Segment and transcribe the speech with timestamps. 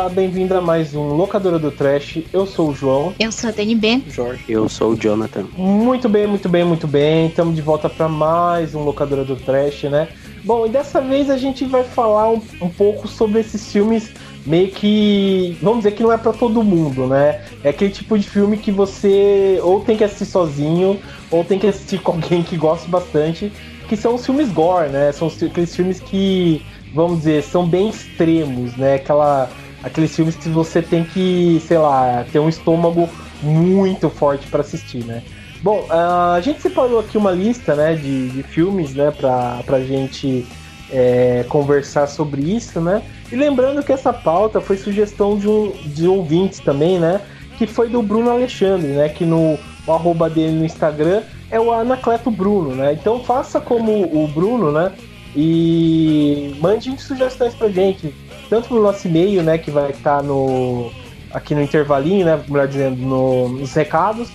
[0.00, 2.20] Olá, bem-vindo a mais um Locadora do Trash.
[2.32, 3.12] Eu sou o João.
[3.20, 4.02] Eu sou a DNB.
[4.08, 4.42] Jorge.
[4.48, 5.44] Eu sou o Jonathan.
[5.58, 7.26] Muito bem, muito bem, muito bem.
[7.26, 10.08] Estamos de volta para mais um Locadora do Trash, né?
[10.42, 14.10] Bom, e dessa vez a gente vai falar um, um pouco sobre esses filmes
[14.46, 15.58] meio que.
[15.60, 17.42] Vamos dizer que não é para todo mundo, né?
[17.62, 20.98] É aquele tipo de filme que você ou tem que assistir sozinho,
[21.30, 23.52] ou tem que assistir com alguém que gosta bastante,
[23.86, 25.12] que são os filmes gore, né?
[25.12, 28.94] São aqueles filmes que vamos dizer, são bem extremos, né?
[28.94, 29.50] Aquela,
[29.82, 33.08] aqueles filmes que você tem que, sei lá, ter um estômago
[33.42, 35.22] muito forte para assistir, né?
[35.62, 40.46] Bom, a gente separou aqui uma lista, né, de, de filmes, né, pra, pra gente
[40.90, 43.02] é, conversar sobre isso, né?
[43.30, 47.20] E lembrando que essa pauta foi sugestão de, um, de ouvintes também, né?
[47.58, 49.08] Que foi do Bruno Alexandre, né?
[49.08, 52.92] Que no o arroba dele no Instagram é o Anacleto Bruno, né?
[52.92, 54.92] Então faça como o Bruno, né?
[55.34, 58.14] E mande sugestões pra gente,
[58.50, 60.90] tanto no nosso e-mail, né, que vai estar no
[61.32, 64.28] aqui no intervalinho, né, melhor dizendo, no, nos recados,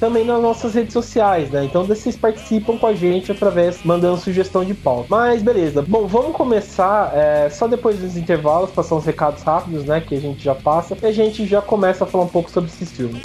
[0.00, 1.64] também nas nossas redes sociais, né?
[1.64, 5.06] Então vocês participam com a gente através mandando sugestão de pauta.
[5.10, 5.82] Mas beleza.
[5.86, 10.00] Bom, vamos começar é, só depois dos intervalos, passar uns recados rápidos, né?
[10.00, 12.70] Que a gente já passa e a gente já começa a falar um pouco sobre
[12.70, 13.22] esses filmes.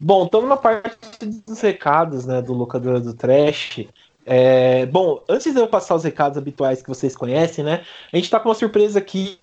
[0.00, 0.96] Bom, estamos na parte
[1.46, 3.86] dos recados, né, do Locadora do Trash.
[4.24, 7.82] É, bom, antes de eu passar os recados habituais que vocês conhecem, né?
[8.12, 9.38] A gente está com uma surpresa aqui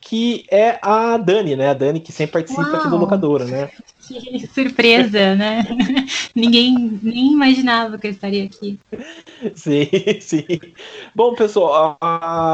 [0.00, 1.70] que é a Dani, né?
[1.70, 3.70] A Dani que sempre participa Uau, aqui do Locadora, né?
[4.08, 5.62] Que surpresa, né?
[6.34, 8.78] Ninguém nem imaginava que eu estaria aqui.
[9.54, 9.88] Sim,
[10.20, 10.46] sim.
[11.14, 11.98] Bom, pessoal,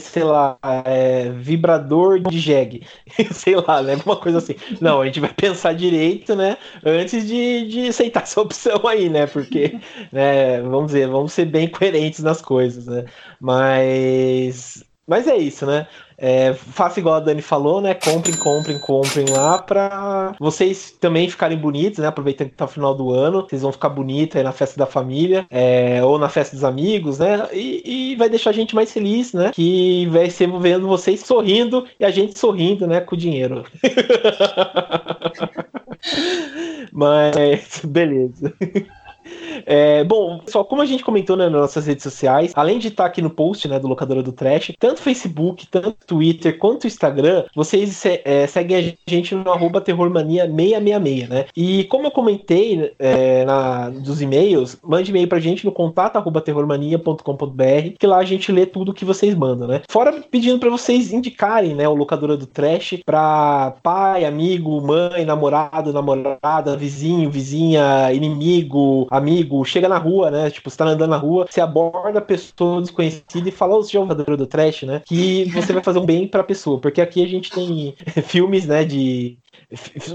[0.00, 2.86] sei lá, é, vibrador de jegue,
[3.32, 3.94] sei lá, né?
[3.94, 4.54] Alguma coisa assim.
[4.80, 6.56] Não, a gente vai pensar direito, né?
[6.84, 9.26] Antes de, de aceitar essa opção aí, né?
[9.26, 9.78] Porque,
[10.12, 13.04] né, vamos dizer, vamos ser bem coerentes nas coisas, né?
[13.40, 15.86] Mas mas é isso, né?
[16.20, 17.94] É, faça igual a Dani falou, né?
[17.94, 22.08] Comprem, comprem, comprem lá pra vocês também ficarem bonitos, né?
[22.08, 24.84] Aproveitando que tá o final do ano, vocês vão ficar bonitos aí na festa da
[24.84, 27.48] família, é, ou na festa dos amigos, né?
[27.52, 29.50] E, e, vai deixar a gente mais feliz, né?
[29.54, 33.00] Que vai ser vendo vocês sorrindo e a gente sorrindo, né?
[33.00, 33.64] Com o dinheiro.
[36.92, 38.52] Mas, beleza.
[39.66, 43.06] É, bom, só como a gente comentou né, nas nossas redes sociais, além de estar
[43.06, 48.04] aqui no post né, do Locadora do Trash, tanto Facebook, tanto Twitter quanto Instagram, vocês
[48.06, 51.46] é, seguem a gente no arroba terrormania666, né?
[51.56, 56.40] E como eu comentei é, na, dos e-mails, mande e-mail pra gente no contato arroba
[56.40, 59.82] terrormania.com.br, que lá a gente lê tudo que vocês mandam, né?
[59.90, 65.92] Fora pedindo para vocês indicarem né, o Locadora do Trash pra pai, amigo, mãe, namorado,
[65.92, 70.50] namorada, vizinho, vizinha, inimigo, amigo, chega na rua, né?
[70.50, 74.36] Tipo, você tá andando na rua, você aborda a pessoa desconhecida e fala, ô, jogador
[74.36, 75.02] do trash, né?
[75.04, 76.80] Que você vai fazer um bem pra pessoa.
[76.80, 77.94] Porque aqui a gente tem
[78.24, 79.38] filmes, né, de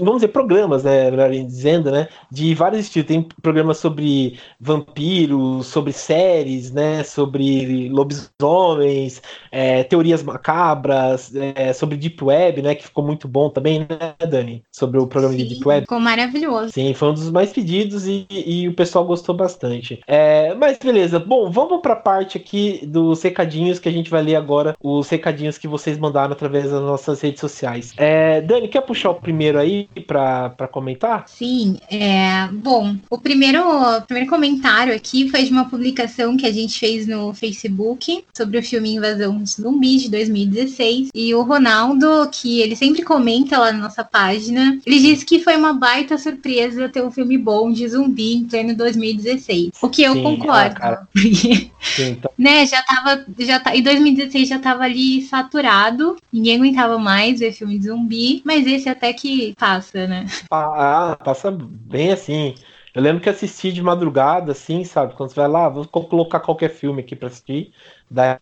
[0.00, 3.06] vamos dizer, programas, né, melhor dizendo, né, de vários estilos.
[3.06, 9.22] Tem programas sobre vampiros, sobre séries, né, sobre lobisomens,
[9.52, 14.64] é, teorias macabras, é, sobre Deep Web, né, que ficou muito bom também, né, Dani?
[14.72, 15.80] Sobre o programa Sim, de Deep Web.
[15.82, 16.72] Ficou maravilhoso.
[16.72, 20.00] Sim, foi um dos mais pedidos e, e o pessoal gostou bastante.
[20.06, 24.22] É, mas beleza, bom, vamos para a parte aqui dos recadinhos que a gente vai
[24.22, 27.92] ler agora, os recadinhos que vocês mandaram através das nossas redes sociais.
[27.96, 31.24] É, Dani, quer puxar o primeiro primeiro aí para comentar?
[31.28, 36.52] Sim, é, bom, o primeiro, o primeiro comentário aqui foi de uma publicação que a
[36.52, 41.08] gente fez no Facebook sobre o filme Invasão Zumbi de 2016.
[41.14, 45.56] E o Ronaldo, que ele sempre comenta lá na nossa página, ele disse que foi
[45.56, 49.72] uma baita surpresa ter um filme bom de zumbi em pleno 2016.
[49.82, 50.76] O que eu Sim, concordo.
[50.80, 52.30] Ah, Sim, então...
[52.38, 57.52] né, já tava, já tá, em 2016 já tava ali saturado, ninguém aguentava mais ver
[57.52, 60.26] filme de zumbi, mas esse até que passa, né?
[60.50, 62.54] Ah, passa bem assim.
[62.94, 65.14] Eu lembro que assisti de madrugada, assim, sabe?
[65.14, 67.72] Quando você vai lá, vou colocar qualquer filme aqui pra assistir.
[68.10, 68.38] Daí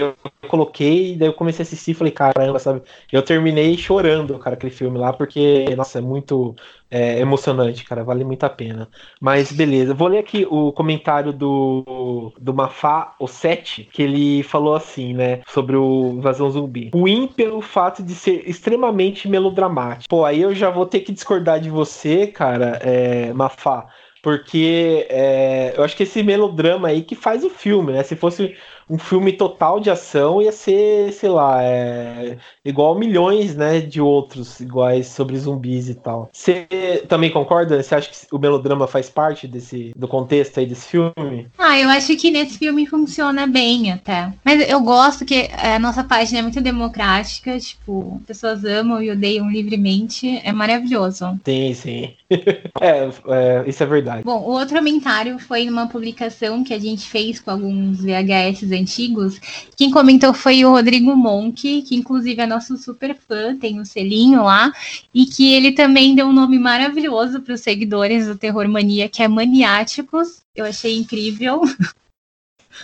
[0.00, 0.16] eu
[0.48, 2.82] coloquei, daí eu comecei a assistir e falei, caramba, sabe?
[3.10, 6.54] Eu terminei chorando, cara, aquele filme lá, porque, nossa, é muito
[6.90, 8.88] é, emocionante, cara, vale muito a pena.
[9.20, 14.74] Mas beleza, vou ler aqui o comentário do, do Mafá, o 7, que ele falou
[14.74, 16.90] assim, né, sobre o Invasão Zumbi.
[16.92, 20.08] Ruim pelo fato de ser extremamente melodramático.
[20.08, 23.86] Pô, aí eu já vou ter que discordar de você, cara, é, Mafá.
[24.22, 28.02] Porque é, eu acho que esse melodrama aí que faz o filme, né?
[28.02, 28.54] Se fosse
[28.90, 34.58] um filme total de ação ia ser, sei lá, é, igual milhões, né, de outros
[34.58, 36.28] iguais sobre zumbis e tal.
[36.32, 36.66] Você
[37.08, 37.80] também concorda?
[37.80, 41.46] Você acha que o melodrama faz parte desse do contexto aí desse filme?
[41.56, 44.32] Ah, eu acho que nesse filme funciona bem até.
[44.44, 49.48] Mas eu gosto que a nossa página é muito democrática, tipo, pessoas amam e odeiam
[49.48, 51.38] livremente, é maravilhoso.
[51.44, 52.14] Sim, sim.
[52.80, 54.24] é, é, isso é verdade.
[54.24, 59.38] Bom, o outro comentário foi numa publicação que a gente fez com alguns VHS antigos.
[59.76, 64.42] Quem comentou foi o Rodrigo Monk, que inclusive é nosso super fã, tem um selinho
[64.44, 64.72] lá,
[65.14, 69.22] e que ele também deu um nome maravilhoso para os seguidores do Terror Mania, que
[69.22, 70.42] é Maniáticos.
[70.54, 71.62] Eu achei incrível.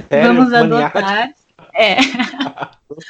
[0.09, 0.35] Sério?
[0.35, 1.33] Vamos adotar.
[1.75, 1.97] É.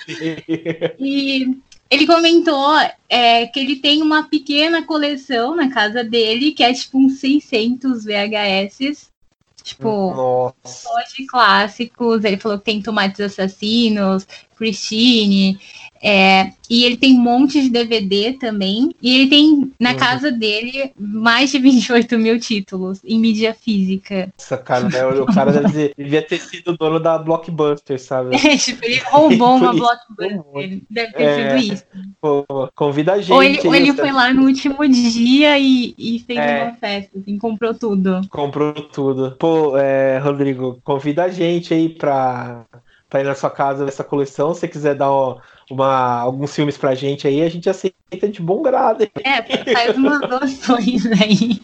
[0.99, 1.57] e
[1.91, 2.77] ele comentou
[3.09, 8.05] é, que ele tem uma pequena coleção na casa dele, que é tipo uns 600
[8.05, 9.11] VHS
[9.67, 10.89] Tipo, Nossa.
[11.17, 12.25] de clássicos.
[12.25, 14.25] Ele falou que tem Tomates Assassinos,
[14.57, 15.59] Christine,
[16.09, 18.95] é, e ele tem um monte de DVD também.
[19.03, 19.97] E ele tem na uhum.
[19.97, 24.33] casa dele mais de 28 mil títulos em mídia física.
[24.39, 25.05] Nossa, cara, né?
[25.05, 28.37] o cara deve, devia ter sido dono da Blockbuster, sabe?
[28.47, 30.81] É, tipo, ele roubou uma Blockbuster.
[30.89, 31.85] Deve ter é, sido isso.
[32.21, 32.45] Pô,
[32.77, 33.33] convida a gente.
[33.33, 36.63] Ou ele, ou ele foi lá no último dia e, e fez é.
[36.63, 38.21] uma festa, assim, comprou tudo.
[38.31, 39.35] Comprou tudo.
[39.41, 42.65] Pô, é, Rodrigo, convida a gente aí pra,
[43.11, 44.55] pra ir na sua casa essa coleção.
[44.55, 48.41] Se você quiser dar uma uma, alguns filmes pra gente aí, a gente aceita de
[48.41, 49.05] bom grado.
[49.25, 51.61] É, faz umas doações aí.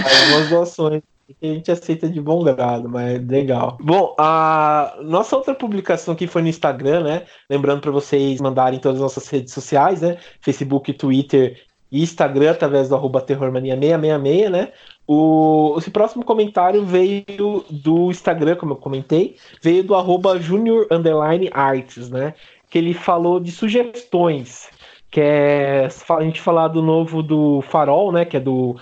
[0.00, 1.02] Faz umas doações
[1.34, 3.76] que a gente aceita de bom grado, mas legal.
[3.80, 7.22] Bom, a nossa outra publicação aqui foi no Instagram, né?
[7.50, 10.16] Lembrando para vocês mandarem todas as nossas redes sociais, né?
[10.40, 11.60] Facebook, Twitter
[11.92, 14.72] e Instagram, através do arroba terrormania666, né?
[15.06, 21.48] O, esse próximo comentário veio do Instagram, como eu comentei, veio do arroba junior underline
[21.52, 22.34] arts, né?
[22.68, 24.68] Que ele falou de sugestões,
[25.10, 28.76] que é a gente falar do novo do Farol, né, que é do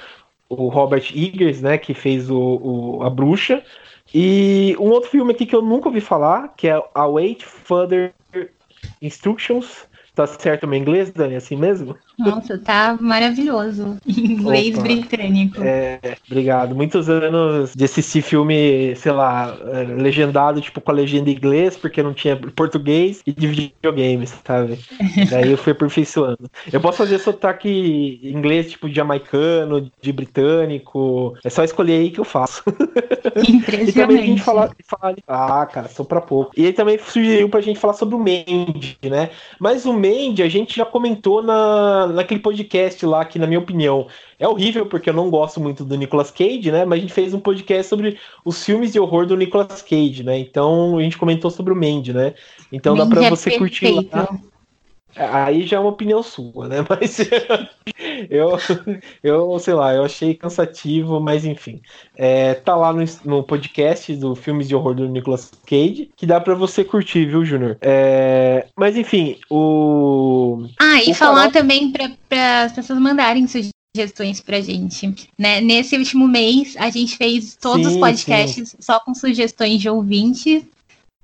[0.49, 3.65] o Robert Eggers, né, que fez o, o, a Bruxa,
[4.15, 8.15] e um outro filme aqui que eu nunca ouvi falar, que é Await Further
[9.03, 11.97] Instructions, tá certo o meu inglês, Dani, assim mesmo?
[12.19, 13.97] Nossa, tá maravilhoso.
[14.07, 14.83] Inglês Opa.
[14.83, 15.63] britânico.
[15.63, 16.75] É, obrigado.
[16.75, 21.77] Muitos anos de assistir filme, sei lá, é, legendado, tipo, com a legenda em inglês,
[21.77, 24.79] porque não tinha português, e de videogames, sabe?
[25.31, 26.51] Daí eu fui aperfeiçoando.
[26.73, 31.37] Eu posso fazer sotaque inglês, tipo, de jamaicano, de britânico.
[31.45, 32.63] É só escolher aí que eu faço.
[33.49, 33.91] Impressionante.
[33.91, 35.17] e também a gente falar, falar.
[35.27, 36.53] Ah, cara, sou pra pouco.
[36.57, 39.31] E aí também sugeriu pra gente falar sobre o Mandy, né?
[39.61, 44.07] Mas o Mandy a gente já comentou na, naquele podcast lá, que na minha opinião
[44.39, 46.85] é horrível, porque eu não gosto muito do Nicolas Cage, né?
[46.85, 50.39] Mas a gente fez um podcast sobre os filmes de horror do Nicolas Cage, né?
[50.39, 52.35] Então a gente comentou sobre o Mandy, né?
[52.73, 53.59] Então Mandy dá pra é você perfeito.
[53.59, 54.39] curtir lá.
[55.17, 56.85] Aí já é uma opinião sua, né?
[56.89, 57.19] Mas
[58.31, 58.59] eu,
[59.23, 61.81] eu, sei lá, eu achei cansativo, mas enfim.
[62.15, 66.41] É, tá lá no, no podcast do Filmes de Horror do Nicolas Cage, que dá
[66.41, 67.79] para você curtir, viu, Júnior?
[67.81, 70.67] É, mas enfim, o.
[70.79, 71.53] Ah, e o falar farol...
[71.53, 71.93] também
[72.29, 75.29] para as pessoas mandarem sugestões pra gente.
[75.39, 75.61] Né?
[75.61, 78.77] Nesse último mês, a gente fez todos sim, os podcasts sim.
[78.81, 80.65] só com sugestões de ouvintes.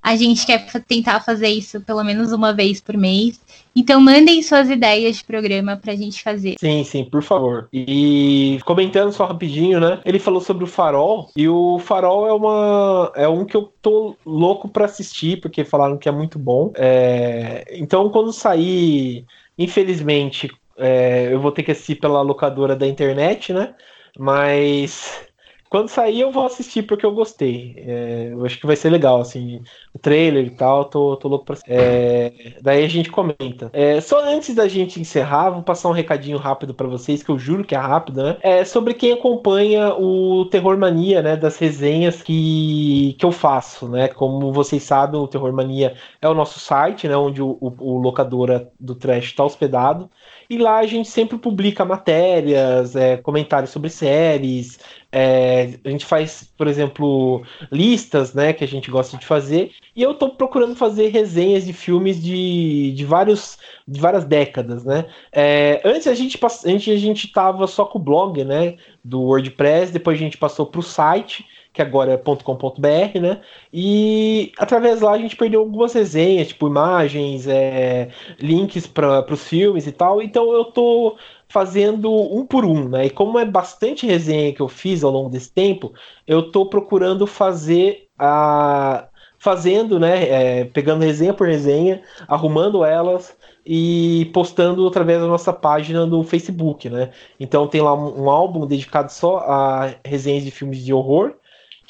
[0.03, 3.39] A gente quer tentar fazer isso pelo menos uma vez por mês.
[3.73, 6.55] Então mandem suas ideias de programa pra gente fazer.
[6.59, 7.69] Sim, sim, por favor.
[7.71, 10.01] E comentando só rapidinho, né?
[10.03, 14.15] Ele falou sobre o Farol e o Farol é uma é um que eu tô
[14.25, 16.73] louco para assistir porque falaram que é muito bom.
[16.75, 17.65] É...
[17.71, 19.25] Então quando sair,
[19.57, 21.29] infelizmente, é...
[21.31, 23.73] eu vou ter que assistir pela locadora da internet, né?
[24.19, 25.25] Mas
[25.73, 27.73] quando sair, eu vou assistir porque eu gostei.
[27.77, 29.59] É, eu acho que vai ser legal, assim,
[29.91, 31.57] o trailer e tal, tô, tô louco pra.
[31.65, 33.71] É, daí a gente comenta.
[33.73, 37.39] É, só antes da gente encerrar, vou passar um recadinho rápido para vocês, que eu
[37.39, 38.37] juro que é rápido, né?
[38.43, 41.35] É sobre quem acompanha o Terror Mania, né?
[41.35, 44.07] Das resenhas que, que eu faço, né?
[44.09, 47.17] Como vocês sabem, o Terror Mania é o nosso site, né?
[47.17, 50.07] Onde o, o, o locadora do Trash está hospedado.
[50.53, 54.77] E lá a gente sempre publica matérias, é, comentários sobre séries,
[55.11, 57.41] é, a gente faz, por exemplo,
[57.71, 61.73] listas, né, que a gente gosta de fazer, e eu estou procurando fazer resenhas de
[61.73, 63.57] filmes de, de, vários,
[63.87, 65.07] de várias décadas, né.
[65.31, 69.91] É, antes a gente antes a gente tava só com o blog, né, do WordPress,
[69.91, 73.41] depois a gente passou para o site, que agora é .com.br, né?
[73.73, 79.87] E através lá a gente perdeu algumas resenhas, tipo imagens, é, links para os filmes
[79.87, 80.21] e tal.
[80.21, 81.17] Então eu tô
[81.49, 83.07] fazendo um por um, né?
[83.07, 85.93] E como é bastante resenha que eu fiz ao longo desse tempo,
[86.27, 89.07] eu estou procurando fazer a
[89.39, 90.61] fazendo, né?
[90.61, 96.89] É, pegando resenha por resenha, arrumando elas e postando através da nossa página no Facebook,
[96.89, 97.11] né?
[97.39, 101.33] Então tem lá um, um álbum dedicado só a resenhas de filmes de horror,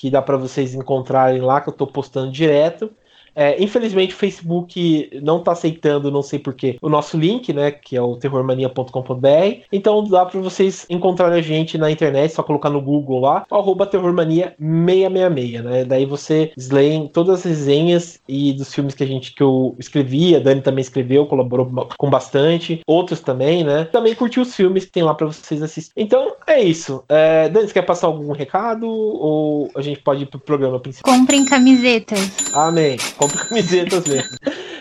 [0.03, 2.91] que dá para vocês encontrarem lá, que eu estou postando direto.
[3.35, 7.71] É, infelizmente o Facebook não está aceitando, não sei porquê, o nosso link, né?
[7.71, 9.27] Que é o terrormania.com.br.
[9.71, 13.87] Então dá para vocês encontrarem a gente na internet, só colocar no Google lá, arroba
[13.87, 15.85] terrormania666, né?
[15.85, 20.35] Daí vocês leem todas as resenhas e dos filmes que a gente que eu escrevi,
[20.35, 23.85] a Dani também escreveu, colaborou com bastante, outros também, né?
[23.85, 26.05] Também curtiu os filmes que tem lá para vocês assistirem.
[26.05, 27.03] Então é isso.
[27.09, 31.13] É, Dani, você quer passar algum recado ou a gente pode ir pro programa principal?
[31.13, 32.53] Comprem camisetas.
[32.53, 34.37] Amém compro camisetas mesmo.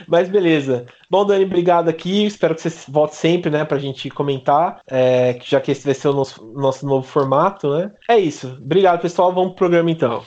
[0.09, 0.87] Mas beleza.
[1.09, 2.27] Bom, Dani, obrigado aqui.
[2.27, 6.09] Espero que você volte sempre, né, pra gente comentar, é, já que esse vai ser
[6.09, 7.91] o nosso, nosso novo formato, né?
[8.09, 8.59] É isso.
[8.61, 9.33] Obrigado, pessoal.
[9.33, 10.23] Vamos pro programa então.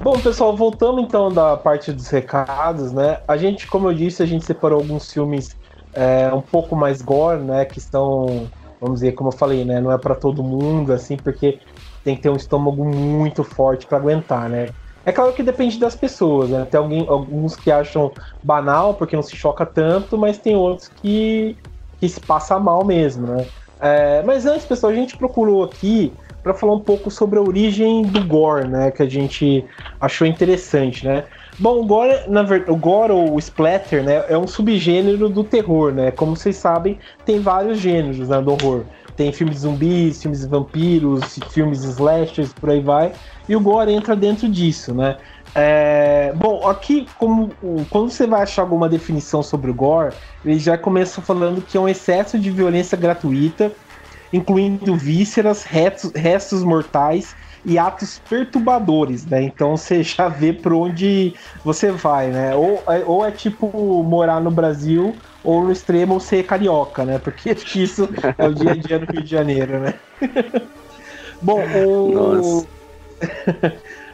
[0.00, 3.20] Bom, pessoal, voltamos então da parte dos recados, né?
[3.26, 5.56] A gente, como eu disse, a gente separou alguns filmes
[5.92, 7.64] é, um pouco mais gore, né?
[7.64, 8.48] Que estão
[8.80, 9.80] vamos dizer, como eu falei, né?
[9.80, 11.60] Não é para todo mundo, assim, porque
[12.02, 14.74] tem que ter um estômago muito forte para aguentar, né?
[15.04, 16.64] É claro que depende das pessoas, né?
[16.66, 21.56] Tem alguém, alguns que acham banal porque não se choca tanto, mas tem outros que,
[21.98, 23.46] que se passa mal mesmo, né?
[23.80, 28.10] É, mas antes, pessoal, a gente procurou aqui para falar um pouco sobre a origem
[28.10, 28.90] do gore, né?
[28.90, 29.64] Que a gente
[30.00, 31.26] achou interessante, né?
[31.58, 35.42] Bom, o gore, na verdade, o gore ou o splatter, né, é um subgênero do
[35.42, 36.12] terror, né?
[36.12, 38.84] Como vocês sabem, tem vários gêneros né, do horror.
[39.16, 43.12] Tem filmes de zumbis, filmes de vampiros, filmes de slashers, por aí vai.
[43.48, 45.16] E o gore entra dentro disso, né?
[45.52, 47.50] É, bom, aqui, como,
[47.90, 51.80] quando você vai achar alguma definição sobre o gore, ele já começa falando que é
[51.80, 53.72] um excesso de violência gratuita,
[54.32, 57.34] incluindo vísceras, restos, restos mortais
[57.68, 59.42] e atos perturbadores, né?
[59.42, 62.56] Então você já vê por onde você vai, né?
[62.56, 67.18] Ou, é, ou é tipo morar no Brasil, ou no extremo ser carioca, né?
[67.18, 68.08] Porque isso
[68.38, 69.94] é o dia a dia no Rio de Janeiro, né?
[71.42, 72.66] Bom, o.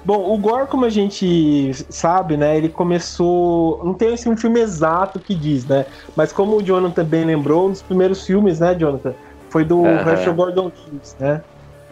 [0.04, 3.82] Bom, o Gore, como a gente sabe, né, ele começou.
[3.82, 5.86] Não tem assim, um filme exato que diz, né?
[6.14, 9.14] Mas como o Jonathan bem lembrou, um dos primeiros filmes, né, Jonathan?
[9.48, 10.08] Foi do uhum.
[10.08, 11.42] Herschel Gordon Hughes, né?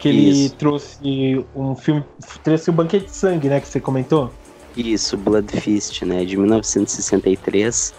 [0.03, 0.57] Que ele Isso.
[0.57, 2.03] trouxe um filme.
[2.43, 3.61] Trouxe o Banquete de Sangue, né?
[3.61, 4.33] Que você comentou?
[4.77, 6.25] Isso, Blood Fist, né?
[6.25, 7.95] De 1963.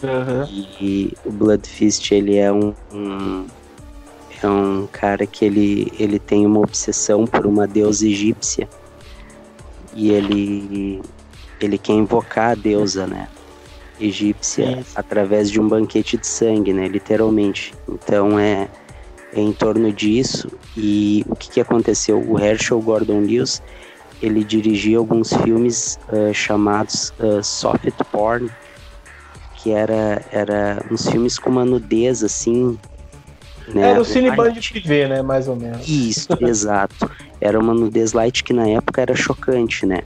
[0.00, 0.44] Uhum.
[0.80, 3.46] E o Blood Fist, ele é um, um,
[4.40, 8.68] é um cara que ele, ele tem uma obsessão por uma deusa egípcia
[9.92, 11.02] e ele
[11.60, 13.26] ele quer invocar a deusa, né?
[14.00, 16.86] Egípcia através de um banquete de sangue, né?
[16.86, 17.74] Literalmente.
[17.88, 18.68] Então é
[19.34, 20.50] em torno disso.
[20.76, 22.18] E o que, que aconteceu?
[22.18, 23.62] O Herschel Gordon Lewis
[24.22, 28.50] ele dirigia alguns filmes uh, chamados uh, soft porn,
[29.56, 32.78] que era, era uns filmes com uma nudez assim.
[33.68, 33.90] Né?
[33.90, 35.22] Era o Cineband TV, né?
[35.22, 35.88] Mais ou menos.
[35.88, 37.10] Isso, exato.
[37.40, 40.02] Era uma nudez light que na época era chocante, né?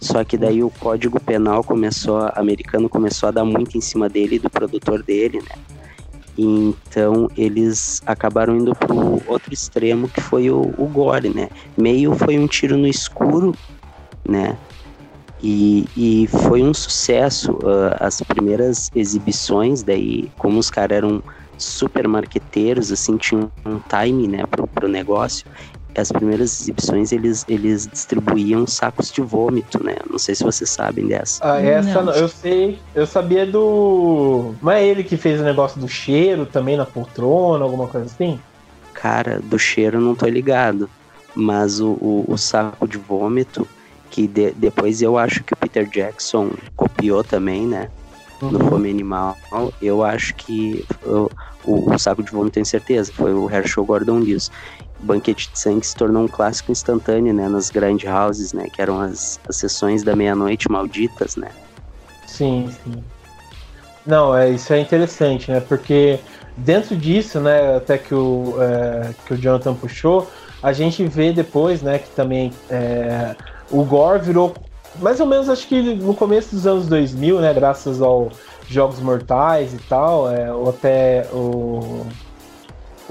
[0.00, 4.38] Só que daí o Código Penal começou, americano começou a dar muito em cima dele,
[4.38, 5.69] do produtor dele, né?
[6.42, 11.50] Então eles acabaram indo pro outro extremo que foi o, o gore, né?
[11.76, 13.54] Meio foi um tiro no escuro,
[14.26, 14.56] né?
[15.42, 17.52] E, e foi um sucesso.
[17.52, 21.22] Uh, as primeiras exibições, daí, como os caras eram
[21.58, 25.46] super marqueteiros, assim, tinham um time, né, pro, pro negócio.
[25.96, 29.96] As primeiras exibições eles, eles distribuíam sacos de vômito, né?
[30.08, 31.40] Não sei se vocês sabem dessa.
[31.42, 32.12] Ah, essa não.
[32.12, 32.78] eu sei.
[32.94, 34.54] Eu sabia do.
[34.62, 38.40] Não é ele que fez o negócio do cheiro também na poltrona, alguma coisa assim?
[38.94, 40.88] Cara, do cheiro eu não tô ligado.
[41.34, 43.66] Mas o, o, o saco de vômito
[44.10, 47.88] que de, depois eu acho que o Peter Jackson copiou também, né?
[48.42, 48.50] Uhum.
[48.50, 49.36] No Fome Animal.
[49.80, 51.30] Eu acho que o,
[51.64, 54.50] o, o saco de vômito, tenho certeza, foi o Herschel Gordon Lewis.
[55.02, 57.48] Banquete de Sangue se tornou um clássico instantâneo, né?
[57.48, 58.66] Nas grand houses, né?
[58.72, 61.48] Que eram as, as sessões da meia-noite malditas, né?
[62.26, 63.02] Sim, sim.
[64.06, 65.60] Não, é, isso é interessante, né?
[65.60, 66.18] Porque
[66.56, 70.30] dentro disso, né, até que o, é, que o Jonathan puxou,
[70.62, 73.34] a gente vê depois, né, que também é,
[73.70, 74.54] o Gore virou
[74.98, 78.34] mais ou menos acho que no começo dos anos 2000, né, graças aos
[78.68, 82.06] Jogos Mortais e tal, é, ou até o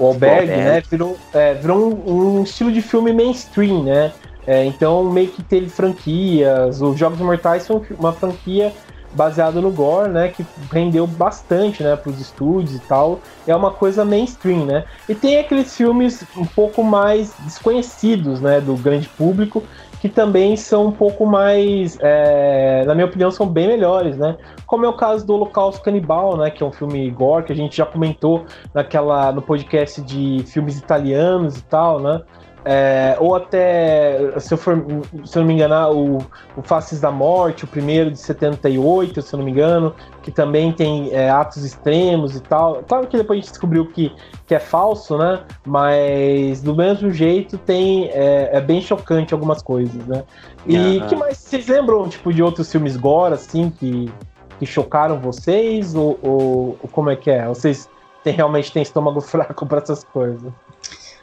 [0.00, 4.12] o Alberg, né, virou, é, virou um, um, estilo de filme mainstream, né?
[4.46, 8.72] É, então meio que teve franquias, os Jogos Mortais são uma franquia
[9.12, 13.20] baseada no gore, né, que rendeu bastante, né, para os estúdios e tal.
[13.46, 14.84] É uma coisa mainstream, né?
[15.08, 19.62] E tem aqueles filmes um pouco mais desconhecidos, né, do grande público,
[20.00, 24.36] que também são um pouco mais, é, na minha opinião, são bem melhores, né?
[24.66, 26.50] Como é o caso do Holocausto Canibal, né?
[26.50, 30.78] Que é um filme gore que a gente já comentou naquela no podcast de filmes
[30.78, 32.22] italianos e tal, né?
[32.64, 34.84] É, ou até, se eu, for,
[35.24, 36.18] se eu não me engano, o,
[36.56, 40.70] o Faces da Morte, o primeiro de 78, se eu não me engano, que também
[40.72, 42.82] tem é, atos extremos e tal.
[42.86, 44.14] Claro que depois a gente descobriu que,
[44.46, 45.42] que é falso, né?
[45.66, 50.22] Mas do mesmo jeito tem é, é bem chocante algumas coisas, né?
[50.66, 51.06] E uhum.
[51.06, 54.12] que mais vocês lembram tipo de outros filmes gore assim que,
[54.58, 57.46] que chocaram vocês ou, ou, ou como é que é?
[57.48, 57.88] Vocês
[58.22, 60.52] tem, realmente têm estômago fraco para essas coisas?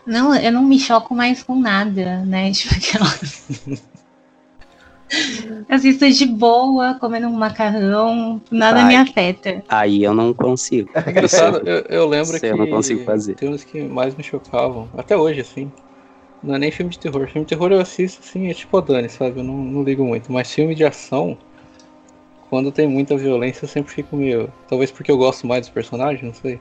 [0.08, 2.50] Não, eu não me choco mais com nada, né?
[2.56, 3.08] Tipo aquela.
[5.70, 9.64] Assisto de boa, comendo um macarrão, nada Ai, me afeta.
[9.70, 10.90] Aí eu não consigo.
[10.94, 13.36] É engraçado, eu, eu lembro que eu não consigo fazer.
[13.36, 15.72] tem uns que mais me chocavam, até hoje, assim.
[16.44, 17.28] Não é nem filme de terror.
[17.28, 19.40] Filme de terror eu assisto, assim, é tipo a Dani, sabe?
[19.40, 20.32] Eu não, não ligo muito.
[20.32, 21.38] Mas filme de ação,
[22.50, 24.52] quando tem muita violência, eu sempre fico meio.
[24.68, 26.60] Talvez porque eu gosto mais dos personagens, não sei.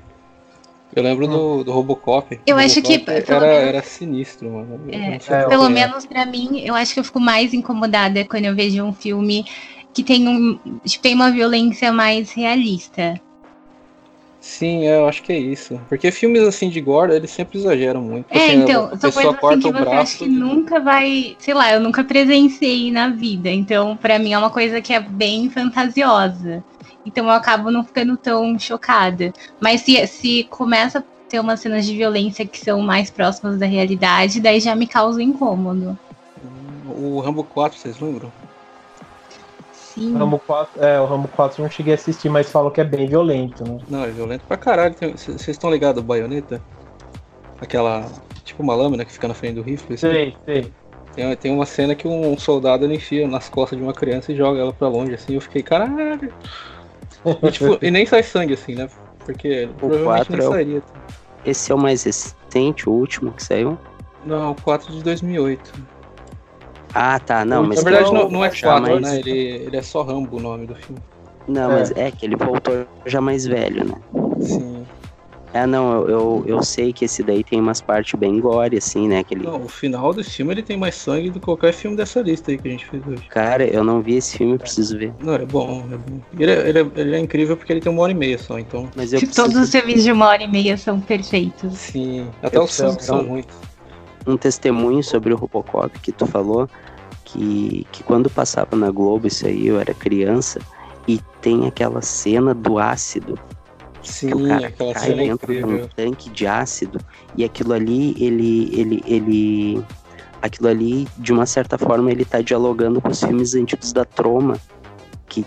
[0.94, 2.40] Eu lembro do, do Robocop.
[2.46, 3.05] Eu acho que.
[3.07, 4.81] Era, menos, era sinistro, mano.
[4.90, 5.68] É, é, pelo é.
[5.68, 9.44] menos pra mim, eu acho que eu fico mais incomodada quando eu vejo um filme
[9.92, 10.59] que tem, um,
[11.03, 13.20] tem uma violência mais realista.
[14.46, 15.81] Sim, eu acho que é isso.
[15.88, 18.27] Porque filmes assim de gore, eles sempre exageram muito.
[18.31, 20.01] É, assim, então, a pessoa assim corta assim que o braço.
[20.03, 21.37] Acho que nunca vai.
[21.38, 23.51] Sei lá, eu nunca presenciei na vida.
[23.51, 26.62] Então, para mim é uma coisa que é bem fantasiosa.
[27.07, 29.33] Então eu acabo não ficando tão chocada.
[29.61, 33.66] Mas se, se começa a ter umas cenas de violência que são mais próximas da
[33.66, 35.97] realidade, daí já me causa incômodo.
[36.88, 38.33] O Rambo 4, vocês lembram?
[39.73, 40.14] Sim.
[40.14, 42.81] O Rambo 4, é, o Rambo 4 eu não cheguei a assistir, mas falam que
[42.81, 43.79] é bem violento, né?
[43.88, 44.95] Não, é violento pra caralho.
[45.16, 46.61] Vocês estão ligados ao baioneta?
[47.61, 48.05] Aquela.
[48.45, 49.95] Tipo uma lâmina que fica na frente do rifle?
[49.95, 50.09] Assim?
[50.09, 50.73] Sei, sei.
[51.14, 54.37] Tem, tem uma cena que um soldado ele enfia nas costas de uma criança e
[54.37, 55.35] joga ela pra longe, assim.
[55.35, 56.31] Eu fiquei, caralho.
[57.43, 58.89] E, tipo, e, nem sai sangue assim, né?
[59.25, 60.83] Porque o provavelmente 4 nem é sairia.
[61.45, 63.79] Esse é o mais recente, o último que saiu?
[64.25, 65.73] Não, o 4 de 2008.
[66.95, 67.83] Ah, tá, não, mas.
[67.83, 69.19] Na verdade, não, não é já quadro, mais- né?
[69.19, 71.01] Ele, ele é só Rambo o nome do filme.
[71.47, 71.75] Não, É.
[71.79, 73.95] mas é que ele voltou já mais velho, né?
[74.41, 74.87] Sim.
[75.57, 79.09] É, não, eu, eu, eu sei que esse daí tem umas partes bem gore, assim,
[79.09, 79.21] né?
[79.21, 79.45] Aquele.
[79.45, 82.51] Não, o final desse filme ele tem mais sangue do que qualquer filme dessa lista
[82.51, 83.23] aí que a gente fez hoje.
[83.31, 85.14] Cara, eu não vi esse filme, eu preciso ver.
[85.19, 86.21] Não, é bom, é bom.
[86.38, 88.59] Ele é, ele é- ele é incrível porque ele tem uma hora e meia só,
[88.59, 88.87] então.
[88.95, 91.73] Mas eu Todos preciso os filmes de uma hora e meia são perfeitos.
[91.79, 92.29] Sim.
[92.42, 93.47] Até os filmes que são ruins.
[94.27, 96.69] um testemunho sobre o Robocop que tu falou
[97.25, 100.61] que, que quando passava na Globo isso aí, eu era criança
[101.09, 103.38] e tem aquela cena do ácido
[104.07, 107.01] Sim, que o cara aquela cai cena dentro de um tanque de ácido
[107.37, 109.85] e aquilo ali, ele, ele, ele,
[110.40, 114.59] aquilo ali, de uma certa forma, ele tá dialogando com os filmes antigos da Troma,
[115.29, 115.45] que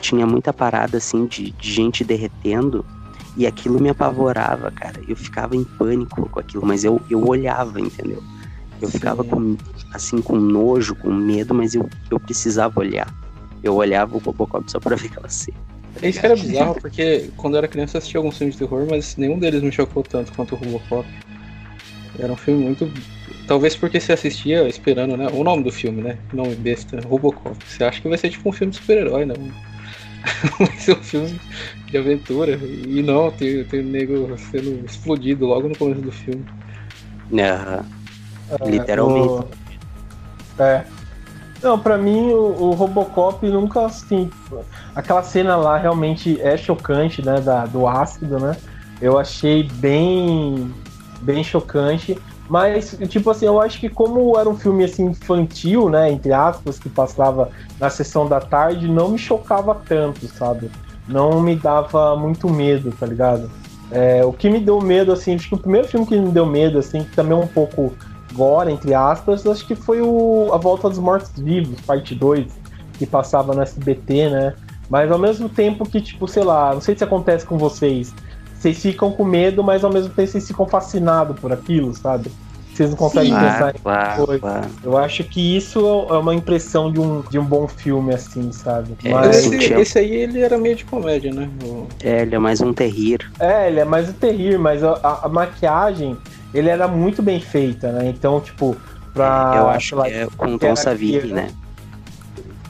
[0.00, 2.84] tinha muita parada, assim, de, de gente derretendo
[3.36, 5.00] e aquilo me apavorava, cara.
[5.06, 8.22] Eu ficava em pânico com aquilo, mas eu, eu olhava, entendeu?
[8.80, 9.28] Eu ficava Sim.
[9.28, 9.56] com,
[9.92, 13.12] assim, com nojo, com medo, mas eu, eu precisava olhar.
[13.62, 15.58] Eu olhava o Robocop só pra ver aquela cena.
[16.02, 18.60] É Isso que era bizarro, porque quando eu era criança eu assistia alguns filmes de
[18.66, 21.08] terror, mas nenhum deles me chocou tanto quanto o Robocop.
[22.18, 22.90] Era um filme muito.
[23.46, 25.28] Talvez porque você assistia esperando, né?
[25.32, 26.18] O nome do filme, né?
[26.32, 27.56] O nome besta, Robocop.
[27.66, 29.34] Você acha que vai ser tipo um filme de super-herói, não?
[30.58, 31.40] vai ser um filme
[31.86, 32.52] de aventura.
[32.86, 36.44] E não, tem, tem um nego sendo explodido logo no começo do filme.
[37.32, 37.84] Aham.
[38.64, 39.28] Literalmente.
[39.28, 40.84] O- É.
[41.62, 44.30] Não, pra mim o, o Robocop nunca assim.
[44.94, 47.40] Aquela cena lá realmente é chocante, né?
[47.40, 48.56] Da, do ácido, né?
[49.00, 50.72] Eu achei bem.
[51.20, 52.18] bem chocante.
[52.48, 56.10] Mas, tipo assim, eu acho que como era um filme assim infantil, né?
[56.10, 60.70] Entre aspas, que passava na sessão da tarde, não me chocava tanto, sabe?
[61.08, 63.50] Não me dava muito medo, tá ligado?
[63.90, 66.46] É, o que me deu medo, assim, acho que o primeiro filme que me deu
[66.46, 67.92] medo, assim, que também é um pouco
[68.36, 72.46] gore, entre aspas, acho que foi o A Volta dos Mortos Vivos, parte 2,
[72.98, 74.54] que passava no SBT, né?
[74.88, 78.14] Mas ao mesmo tempo que, tipo, sei lá, não sei se acontece com vocês,
[78.58, 82.30] vocês ficam com medo, mas ao mesmo tempo vocês ficam fascinados por aquilo, sabe?
[82.72, 83.40] Vocês não conseguem Sim.
[83.40, 84.40] pensar Ah, em claro, coisa.
[84.40, 84.66] claro.
[84.84, 88.96] Eu acho que isso é uma impressão de um, de um bom filme, assim, sabe?
[89.04, 91.48] É, Mas esse, esse aí ele era meio de comédia, né?
[91.64, 93.18] O- É, ele é mais um terrir.
[93.40, 96.16] é, ele é mais o terrir, mas a, a- a maquiagem,
[96.54, 98.08] ele era muito bem feita, né?
[98.08, 98.76] Então, tipo,
[99.12, 99.52] pra.
[99.56, 101.34] eu acho lá, que é com o Tom Savini, criança.
[101.34, 101.48] né?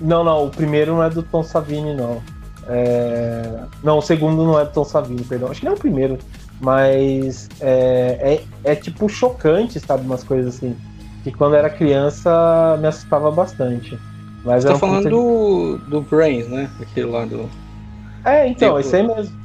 [0.00, 2.20] Não, não, o primeiro não é do Tom Savini, não.
[2.68, 5.50] É, Não, o segundo não é do Tom Savini, perdão.
[5.50, 6.18] Acho que não é o primeiro.
[6.60, 10.04] Mas é, é, é tipo chocante, sabe?
[10.04, 10.76] Umas coisas assim.
[11.22, 13.98] Que quando eu era criança me assustava bastante.
[14.44, 16.70] Mas Você era tá um falando do, do Brains, né?
[16.80, 17.48] Aquele lá do.
[18.24, 19.36] É, então, tipo- esse aí mesmo.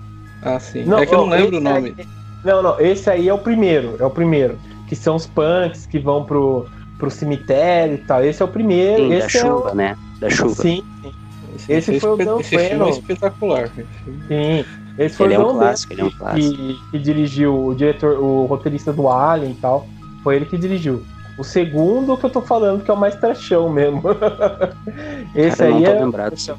[0.41, 0.80] Ah, sim.
[0.94, 1.96] é que eu não lembro o nome.
[1.98, 2.08] aí-
[2.43, 4.58] não, não, esse aí é o primeiro, é o primeiro.
[4.88, 6.65] Que são os punks que vão pro,
[6.97, 8.23] pro cemitério e tal.
[8.23, 9.04] Esse é o primeiro.
[9.04, 9.75] Sim, da esse é chuva, o...
[9.75, 9.97] né?
[10.19, 10.56] Da chuva.
[10.56, 10.84] Sim,
[11.69, 13.63] Esse é foi o Dan Esse filme é espetacular.
[13.65, 13.86] esse
[14.27, 14.65] sim.
[14.97, 16.56] Esse foi Ele é o um Don clássico, ele é um que- clássico.
[16.58, 19.88] Que, que dirigiu o diretor, o roteirista do Alien e tal.
[20.23, 21.01] Foi ele que dirigiu.
[21.39, 24.04] O segundo que eu tô falando, que é o mais trechão mesmo.
[25.34, 25.99] Esse Cara, eu não aí tô é.
[26.06, 26.56] lembrado disso.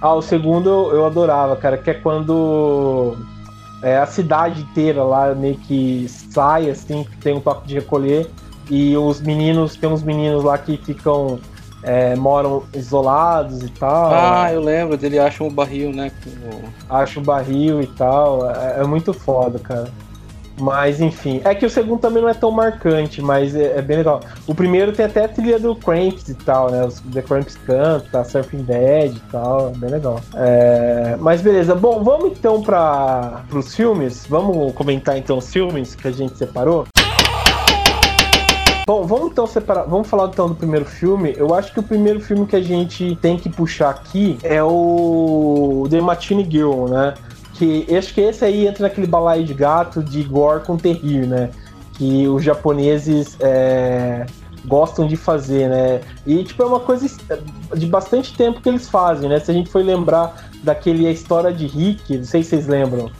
[0.00, 3.16] Ah, o segundo eu adorava, cara, que é quando
[3.82, 8.30] é, a cidade inteira lá meio que sai, assim, tem um toque de recolher,
[8.70, 11.38] e os meninos, tem uns meninos lá que ficam,
[11.82, 16.10] é, moram isolados e tal, Ah, eu lembro dele acha um barril, né?
[16.26, 19.88] o- acham barril e tal, é, é muito foda, cara.
[20.60, 23.98] Mas enfim, é que o segundo também não é tão marcante, mas é, é bem
[23.98, 24.20] legal.
[24.46, 26.84] O primeiro tem até a trilha do Cramps e tal, né?
[26.84, 30.20] Os The Cramps canta, tá Surfing Dead e tal, é bem legal.
[30.34, 34.26] É, mas beleza, bom, vamos então para os filmes.
[34.28, 36.86] Vamos comentar então os filmes que a gente separou.
[38.88, 39.82] Bom, vamos então separar.
[39.82, 41.34] Vamos falar então do primeiro filme.
[41.36, 45.86] Eu acho que o primeiro filme que a gente tem que puxar aqui é o
[45.90, 47.12] The Machine Girl, né?
[47.58, 51.50] Que acho que esse aí entra naquele balaio de gato de gore com terrir, né?
[51.94, 54.24] Que os japoneses é,
[54.64, 56.00] gostam de fazer, né?
[56.24, 57.08] E tipo, é uma coisa
[57.74, 59.40] de bastante tempo que eles fazem, né?
[59.40, 63.10] Se a gente for lembrar daquele A História de Rick, não sei se vocês lembram.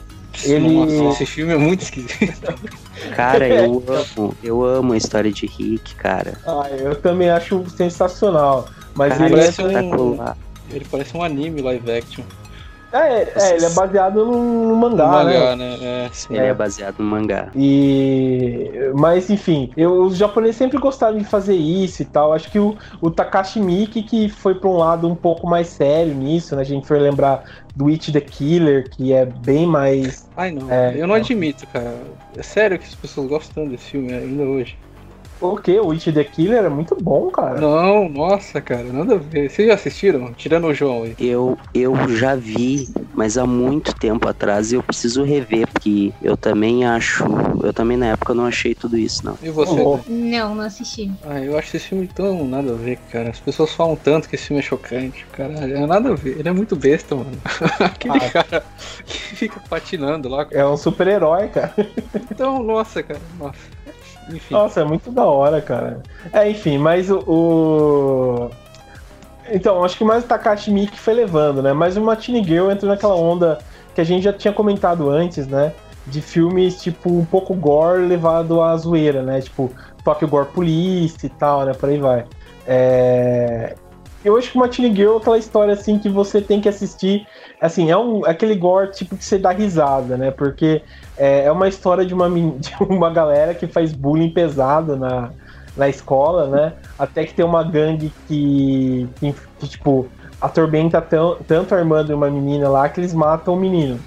[0.45, 0.69] Ele-
[1.03, 2.53] Nossa, esse filme é muito esquisito.
[3.15, 3.83] Cara, eu
[4.17, 6.37] amo, eu amo a história de Rick, cara.
[6.45, 8.67] Ah, eu também acho sensacional.
[8.93, 10.37] Mas Cara, ele parece entra em- espetacular.
[10.71, 12.23] Ele parece um anime live action.
[12.91, 15.39] É, é, ele é baseado num mangá, né?
[15.39, 15.77] mangá, né?
[15.81, 16.35] É, sim.
[16.35, 17.51] Ele é baseado no mangá.
[17.55, 22.33] E mas enfim, eu, os japoneses sempre gostaram de fazer isso e tal.
[22.33, 26.13] Acho que o, o Takashi Miike que foi para um lado um pouco mais sério
[26.13, 26.61] nisso, né?
[26.61, 27.43] A gente foi lembrar
[27.75, 30.71] do It the Killer, que é bem mais Ai, não.
[30.71, 31.19] É, eu não é.
[31.19, 31.93] admito, cara.
[32.35, 34.77] É sério que as pessoas gostam desse filme ainda hoje.
[35.41, 35.79] O que?
[35.79, 37.59] O Witch the Killer é muito bom, cara.
[37.61, 39.49] Não, nossa, cara, nada a ver.
[39.49, 40.33] Vocês já assistiram?
[40.33, 41.15] Tirando o João aí.
[41.19, 46.35] Eu, eu já vi, mas há muito tempo atrás e eu preciso rever, porque eu
[46.35, 47.23] também acho.
[47.63, 49.37] Eu também na época não achei tudo isso, não.
[49.41, 49.79] E você?
[49.81, 49.99] Oh.
[50.07, 51.09] Não, não assisti.
[51.25, 53.29] Ah, eu acho esse filme tão nada a ver, cara.
[53.29, 55.25] As pessoas falam tanto que esse filme é chocante.
[55.31, 56.37] Caralho, é nada a ver.
[56.39, 57.31] Ele é muito besta, mano.
[57.79, 58.29] Aquele Ah.
[58.29, 58.63] cara
[59.05, 60.45] que fica patinando lá.
[60.51, 61.73] É um super-herói, cara.
[62.29, 63.19] Então, nossa, cara.
[63.39, 63.78] Nossa.
[64.31, 64.53] Enfim.
[64.53, 66.01] Nossa, é muito da hora, cara.
[66.31, 67.19] É, enfim, mas o.
[67.27, 68.49] o-
[69.51, 71.73] Então, acho que mais o Takashi Miike foi levando, né?
[71.73, 73.57] Mas o Matine Girl entrou naquela onda
[73.95, 75.73] que a gente já tinha comentado antes, né?
[76.05, 79.41] De filmes, tipo, um pouco gore levado à zoeira, né?
[79.41, 79.71] Tipo,
[80.03, 81.73] Tokyo Gore Police e tal, né?
[81.73, 82.25] Por aí vai.
[82.67, 83.75] É...
[84.29, 87.27] Eu acho que o Matine Girl é aquela história, assim, que você tem que assistir.
[87.59, 90.29] Assim, é um, aquele gore, tipo, que você dá risada, né?
[90.29, 90.83] Porque
[91.17, 95.31] é, é uma história de uma, de uma galera que faz bullying pesado na,
[95.75, 96.73] na escola, né?
[96.97, 100.07] Até que tem uma gangue que, que, que, tipo,
[100.39, 103.99] atormenta tão, tanto a irmã de uma menina lá que eles matam o menino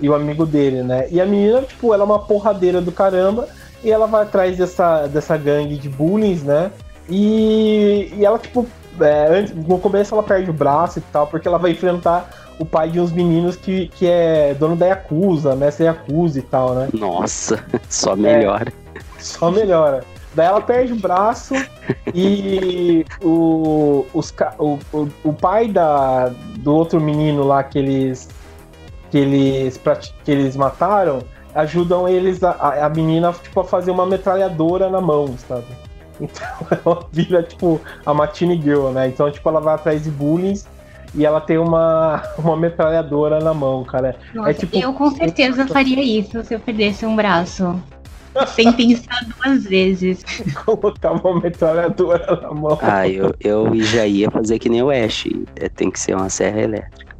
[0.00, 1.08] e o amigo dele, né?
[1.10, 3.48] E a menina, tipo, ela é uma porradeira do caramba
[3.82, 6.70] e ela vai atrás dessa, dessa gangue de bullying, né?
[7.08, 8.66] E, e ela, tipo,
[9.00, 12.28] é, antes, no começo ela perde o braço e tal, porque ela vai enfrentar
[12.58, 16.74] o pai de uns meninos que, que é dono da Yakuza, mestre Yakuza e tal,
[16.74, 16.88] né?
[16.92, 18.72] Nossa, só melhora.
[19.18, 20.04] Só melhora.
[20.34, 21.54] Daí ela perde o braço
[22.14, 28.28] e o, os, o, o, o pai da, do outro menino lá que eles,
[29.10, 29.80] que eles,
[30.24, 31.22] que eles mataram
[31.54, 35.66] ajudam eles, a, a a menina, tipo, a fazer uma metralhadora na mão, sabe?
[36.22, 39.08] Então ela vira, tipo, a Matine Girl, né?
[39.08, 40.60] Então, tipo, ela vai atrás de bullying
[41.14, 44.16] e ela tem uma, uma metralhadora na mão, cara.
[44.34, 47.80] Nossa, tipo- eu com certeza faria isso se eu perdesse um braço.
[48.46, 50.22] Sem pensar duas vezes.
[50.64, 52.78] Colocar uma metralhadora na mão.
[52.80, 55.26] Ah, eu, eu já ia fazer que nem o Ash.
[55.56, 57.14] É, tem que ser uma serra elétrica.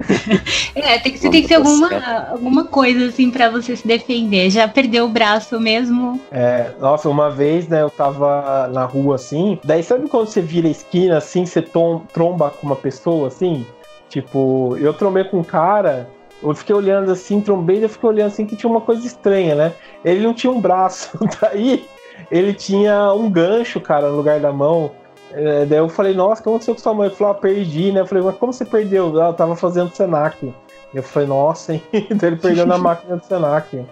[0.74, 2.32] É, tem que, Vamos tem que ser tá alguma, certo.
[2.32, 4.48] alguma coisa assim pra você se defender.
[4.50, 6.20] Já perdeu o braço mesmo.
[6.30, 10.68] É, nossa, uma vez, né, eu tava na rua assim, daí sabe quando você vira
[10.68, 13.66] a esquina assim, você tom- tromba com uma pessoa assim?
[14.08, 16.08] Tipo, eu trombei com um cara,
[16.42, 19.72] eu fiquei olhando assim, trombei, eu fiquei olhando assim que tinha uma coisa estranha, né?
[20.04, 21.10] Ele não tinha um braço,
[21.42, 21.84] daí
[22.30, 24.92] ele tinha um gancho, cara, no lugar da mão.
[25.32, 27.06] É, daí eu falei, nossa, o que aconteceu com sua mãe?
[27.08, 28.00] Ele falou, ah, perdi, né?
[28.00, 29.08] Eu falei, mas como você perdeu?
[29.08, 30.52] Ela tava fazendo Senac.
[30.94, 31.82] Eu falei, nossa, hein?
[31.92, 33.84] Daí ele perdeu na máquina do Senac.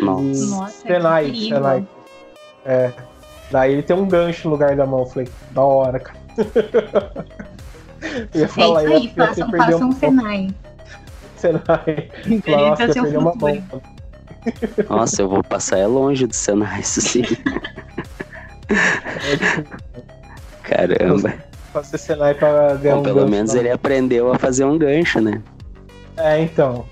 [0.00, 0.22] Nossa.
[0.22, 1.34] E- Nossa, que Senai.
[1.34, 1.86] Senai.
[2.64, 2.90] É.
[3.50, 5.00] Daí ele tem um gancho no lugar da mão.
[5.00, 6.18] Eu falei, da hora, cara.
[8.34, 10.16] Eu ia É falar, isso ia- aí, façam, façam um pouco.
[10.16, 10.48] Senai.
[11.36, 12.10] Senai.
[12.44, 13.62] Falar, nossa, ia seu perder uma mão.
[14.88, 17.22] Nossa, eu vou passar é longe do Senai, isso sim.
[20.68, 21.34] Caramba.
[21.72, 25.20] Fazer Senai pra ganhar Bom, um pelo gancho menos ele aprendeu a fazer um gancho,
[25.20, 25.40] né?
[26.16, 26.84] É, então.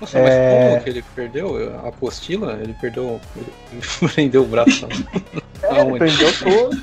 [0.00, 0.68] Nossa, mas É.
[0.70, 1.78] como que ele perdeu?
[1.84, 2.58] A apostila?
[2.62, 3.20] Ele perdeu.
[3.72, 3.82] Ele
[4.14, 4.86] prendeu o braço.
[5.62, 5.98] É, Aonde?
[5.98, 6.76] prendeu todo.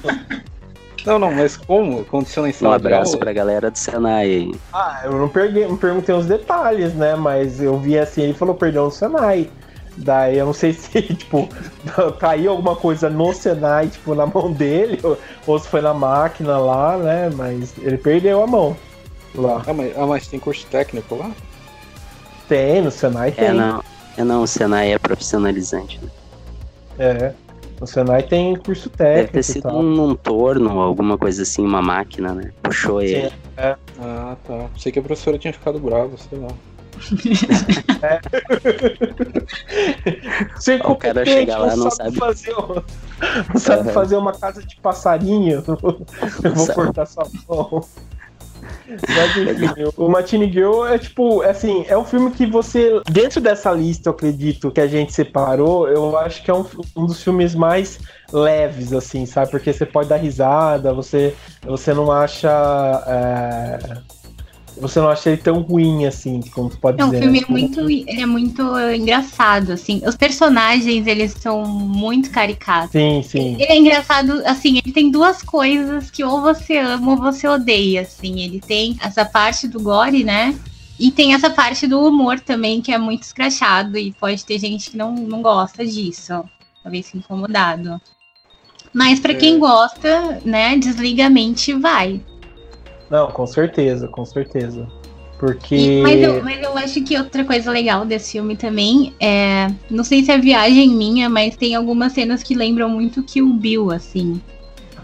[1.05, 1.99] Não, não, mas como?
[2.01, 3.19] Aconteceu na Um sala de abraço aula?
[3.19, 4.55] pra galera do Senai aí.
[4.71, 7.15] Ah, eu não, perguei, não perguntei os detalhes, né?
[7.15, 9.49] Mas eu vi assim, ele falou, perdeu no Senai.
[9.97, 11.47] Daí eu não sei se, tipo,
[12.19, 16.57] caiu alguma coisa no Senai, tipo, na mão dele, ou, ou se foi na máquina
[16.57, 17.29] lá, né?
[17.35, 18.75] Mas ele perdeu a mão
[19.35, 19.63] lá.
[19.67, 21.31] Ah, mas, ah, mas tem curso técnico lá?
[22.47, 23.45] Tem, no Senai tem.
[23.45, 23.83] É, não.
[24.17, 26.09] É, não, o Senai é profissionalizante, né?
[26.99, 27.33] É.
[27.79, 29.77] No Senai tem curso Deve técnico ter e sido tal.
[29.79, 32.51] um, um torno, alguma coisa assim, uma máquina, né?
[32.61, 33.31] Puxou ele.
[33.57, 34.69] Ah, tá.
[34.77, 36.49] Sei que a professora tinha ficado brava, sei lá.
[40.59, 42.17] Ser O cara chega lá, não sabe.
[42.17, 42.81] fazer, um-
[43.53, 43.91] não sabe Aham.
[43.93, 45.63] fazer uma casa de passarinho.
[45.67, 45.77] Eu
[46.53, 46.73] vou sabe.
[46.75, 47.83] cortar sua mão.
[49.15, 53.01] Mas enfim, o Matine Girl é tipo, assim, é um filme que você.
[53.09, 57.05] Dentro dessa lista, eu acredito, que a gente separou, eu acho que é um, um
[57.05, 57.99] dos filmes mais
[58.31, 59.51] leves, assim, sabe?
[59.51, 62.49] Porque você pode dar risada, você, você não acha.
[63.07, 64.22] é,
[64.77, 67.23] você não acha ele tão ruim assim, como tu pode Não, o dizer.
[67.23, 67.45] filme né?
[67.47, 70.01] é muito, ele é muito engraçado, assim.
[70.05, 72.91] Os personagens, eles são muito caricatos.
[72.91, 73.53] Sim, sim.
[73.59, 78.01] Ele é engraçado, assim, ele tem duas coisas que ou você ama ou você odeia,
[78.01, 78.41] assim.
[78.41, 80.55] Ele tem essa parte do gore, né?
[80.99, 84.91] E tem essa parte do humor também, que é muito escrachado e pode ter gente
[84.91, 86.43] que não, não gosta disso.
[86.83, 87.99] Talvez se incomodado.
[88.93, 89.35] Mas pra É.
[89.35, 92.21] quem gosta, né, desliga a mente e vai.
[93.13, 94.87] Não, com certeza, com certeza.
[95.37, 95.75] Porque.
[95.75, 99.67] E, mas, eu, mas eu acho que outra coisa legal desse filme também é.
[99.87, 103.53] Não sei se é viagem minha, mas tem algumas cenas que lembram muito que o
[103.53, 104.41] Bill, assim.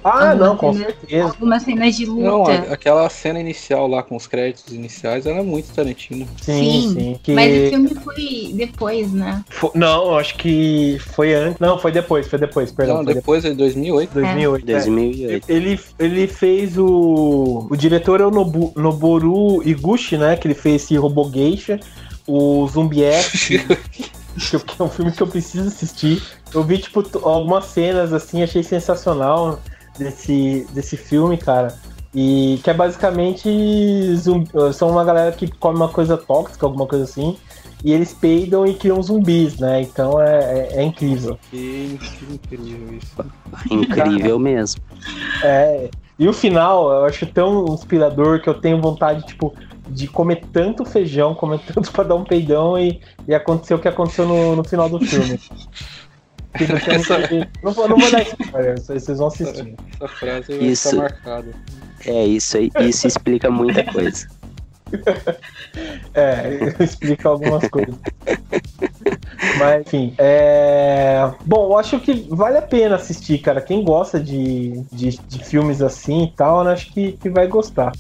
[0.04, 1.24] Ah, não, com cenas, certeza.
[1.26, 2.24] Algumas cenas de luta.
[2.24, 6.28] Não, aquela cena inicial lá com os créditos iniciais, ela é muito Tarantino.
[6.42, 6.94] Sim, sim.
[6.94, 7.34] sim que...
[7.34, 9.44] Mas o filme foi depois, né?
[9.50, 11.60] Foi, não, acho que foi antes.
[11.60, 12.98] Não, foi depois, foi depois, perdão.
[12.98, 14.12] Não, depois, é 2008.
[14.14, 14.64] 2008.
[14.64, 14.74] É.
[14.74, 15.50] 2008.
[15.50, 17.68] Ele, ele fez o.
[17.70, 20.36] O diretor é o Nobu, Noboru Iguchi, né?
[20.36, 21.80] Que ele fez esse Robô Geisha,
[22.28, 23.60] o Zumbi F.
[24.40, 26.22] que é um filme que eu preciso assistir.
[26.54, 29.60] Eu vi, tipo, algumas cenas assim, achei sensacional
[30.00, 31.78] desse, desse filme, cara.
[32.16, 37.04] E que é basicamente zumbi, são uma galera que come uma coisa tóxica, alguma coisa
[37.04, 37.38] assim,
[37.84, 39.82] e eles peidam e criam zumbis, né?
[39.82, 41.38] Então é, é, é incrível.
[41.52, 42.00] Que
[42.32, 43.26] incrível isso.
[43.70, 44.82] Incrível mesmo.
[45.44, 45.90] É.
[46.18, 49.54] E o final, eu acho tão inspirador que eu tenho vontade, tipo,
[49.88, 53.88] de comer tanto feijão, comer tanto pra dar um peidão e, e acontecer o que
[53.88, 55.40] aconteceu no, no final do filme.
[56.54, 57.20] Essa...
[57.64, 59.76] Não, vou, não vou dar spoiler, vocês vão assistir.
[59.96, 61.52] Essa frase vai isso, ficar marcada.
[62.06, 64.28] É, isso aí, isso explica muita coisa.
[66.14, 67.96] é, explica algumas coisas.
[69.60, 71.32] Mas, enfim, é...
[71.46, 73.62] Bom, eu acho que vale a pena assistir, cara.
[73.62, 77.92] Quem gosta de, de, de filmes assim e tal, né, acho que, que vai gostar.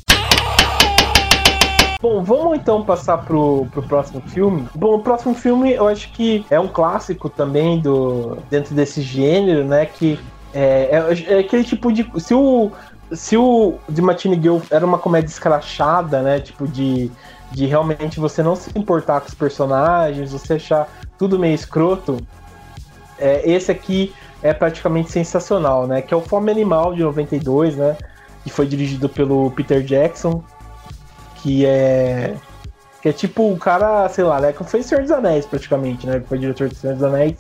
[2.02, 4.66] Bom, vamos então passar pro, pro próximo filme.
[4.74, 9.66] Bom, o próximo filme eu acho que é um clássico também do dentro desse gênero,
[9.66, 9.86] né?
[9.86, 10.18] Que
[10.54, 12.10] é, é, é aquele tipo de.
[12.18, 12.72] Se o,
[13.12, 16.40] se o The Matine Girl era uma comédia escrachada, né?
[16.40, 17.12] Tipo de,
[17.52, 22.18] de realmente você não se importar com os personagens, você achar tudo meio escroto.
[23.18, 26.02] É, esse aqui é praticamente sensacional, né?
[26.02, 27.98] Que é o Fome Animal de 92, né?
[28.42, 30.42] Que foi dirigido pelo Peter Jackson
[31.41, 32.36] que é.
[33.02, 34.52] Que é tipo o cara, sei lá, né?
[34.52, 36.21] Que fez Senhor dos Anéis praticamente, né?
[36.28, 37.38] Foi diretor de Senhor dos Anéis.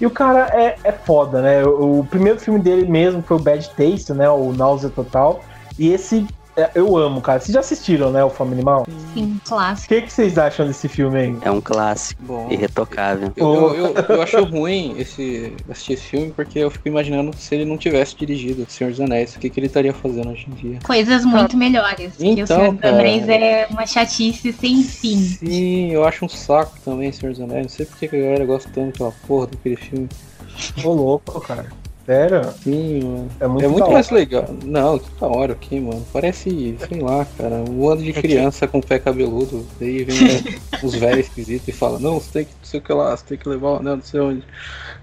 [0.00, 1.64] E o cara é, é foda, né?
[1.64, 4.28] O, o primeiro filme dele mesmo foi o Bad Taste, né?
[4.30, 5.40] O Náusea Total.
[5.78, 6.26] E esse
[6.74, 7.40] eu amo, cara.
[7.40, 8.86] Vocês já assistiram, né, o Fome Animal?
[9.14, 9.94] Sim, clássico.
[9.94, 11.36] O que, que vocês acham desse filme aí?
[11.42, 12.22] É um clássico.
[12.22, 13.32] Bom, irretocável.
[13.36, 17.54] Eu, eu, eu, eu, acho ruim esse, assistir esse filme porque eu fico imaginando se
[17.54, 20.46] ele não tivesse dirigido O Senhor dos Anéis, o que, que ele estaria fazendo hoje
[20.48, 20.78] em dia.
[20.84, 22.12] Coisas muito ah, melhores.
[22.20, 25.18] Então, o Senhor dos Anéis é uma chatice sem fim.
[25.18, 27.62] Sim, eu acho um saco também o Senhor dos Anéis.
[27.62, 30.08] Não sei porque a galera gosta tanto daquela porra daquele filme.
[30.84, 31.81] Ô louco, cara.
[32.04, 32.52] Sério?
[32.62, 33.28] Sim, mano.
[33.40, 34.46] É muito, é muito mais legal.
[34.64, 36.04] Não, que da hora aqui, mano.
[36.12, 39.66] Parece, sei lá, cara, um ano de é criança com pé cabeludo.
[39.78, 40.16] Daí vem
[40.82, 43.24] os velhos esquisitos e fala, não, você tem que, não sei o que lá, você
[43.24, 44.42] tem que levar o anel, não sei onde.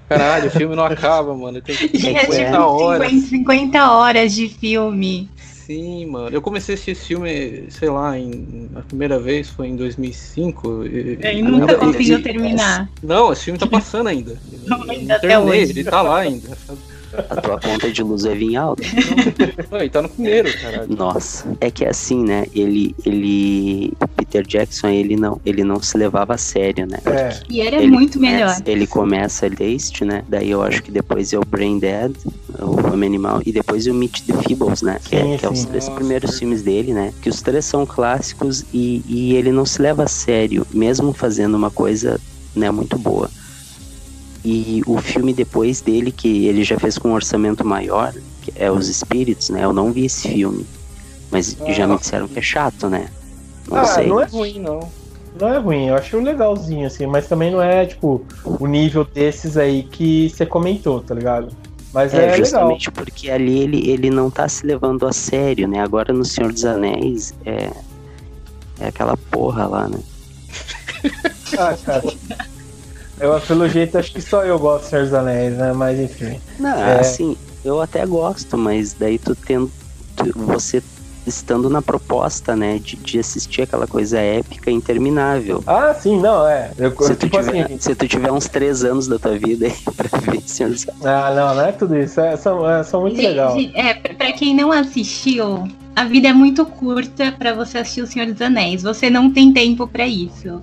[0.10, 1.62] Caralho, o filme não acaba, mano.
[1.62, 3.12] Tem 50 é, tipo, horas.
[3.12, 5.30] 50 horas de filme.
[5.70, 6.30] Sim, mano.
[6.36, 10.84] Eu comecei a assistir esse filme, sei lá, em, a primeira vez foi em 2005.
[10.88, 12.90] E, e nunca conseguiu terminar.
[13.04, 14.36] Não, esse filme tá passando ainda.
[14.66, 15.72] Não, ainda até hoje.
[15.72, 16.58] Ele tá lá ainda.
[17.30, 18.84] A tua conta de luz vai vir alta.
[19.72, 20.86] Não, ele tá no primeiro, cara.
[20.88, 22.46] Nossa, é que é assim, né?
[22.54, 27.00] Ele, ele, Peter Jackson, ele não, ele não se levava a sério, né?
[27.06, 27.40] É.
[27.50, 28.56] E era ele muito melhor.
[28.66, 30.24] Ele começa Taste, né?
[30.28, 32.16] Daí eu acho que depois é o Brain Dead,
[32.60, 35.00] o Fome Animal, e depois é o Meet the Feebles, né?
[35.04, 37.14] Que, é, sim, é, que é os três Nossa, primeiros filmes dele, né?
[37.22, 41.56] Que os três são clássicos e, e ele não se leva a sério, mesmo fazendo
[41.56, 42.20] uma coisa
[42.56, 43.30] né, muito boa.
[44.44, 48.72] E o filme depois dele, que ele já fez com um orçamento maior, que é
[48.72, 49.64] Os Espíritos, né?
[49.64, 50.66] Eu não vi esse filme.
[51.30, 53.10] Mas ah, já me disseram que é chato, né?
[53.70, 54.08] Não ah, sei.
[54.08, 54.80] não é ruim, não.
[55.40, 59.58] Não é ruim, eu acho legalzinho, assim, mas também não é, tipo, o nível desses
[59.58, 61.50] aí que você comentou, tá ligado?
[61.94, 63.06] Mas é, é justamente legal.
[63.06, 65.80] porque ali ele, ele não tá se levando a sério, né?
[65.80, 67.72] Agora no Senhor dos Anéis é,
[68.80, 70.00] é aquela porra lá, né?
[71.58, 72.04] ah, cara.
[73.20, 75.74] Eu, pelo jeito, acho que só eu gosto de Senhor dos Anéis, né?
[75.74, 76.40] Mas enfim.
[76.58, 77.00] Não, é...
[77.00, 79.72] assim, eu até gosto, mas daí tu tendo.
[80.36, 80.82] Você
[81.26, 85.64] estando na proposta, né, de, de assistir aquela coisa épica interminável.
[85.66, 86.72] Ah, sim, não, é.
[86.78, 89.68] Eu, se, tu tipo tiver, assim, se tu tiver uns três anos da tua vida
[89.68, 92.20] aí pra ver Senhor dos Ah, não, não é tudo isso.
[92.20, 93.56] É, são, é, são muito legal.
[93.76, 98.32] É, pra quem não assistiu, a vida é muito curta para você assistir O Senhor
[98.32, 98.82] dos Anéis.
[98.82, 100.62] Você não tem tempo para isso.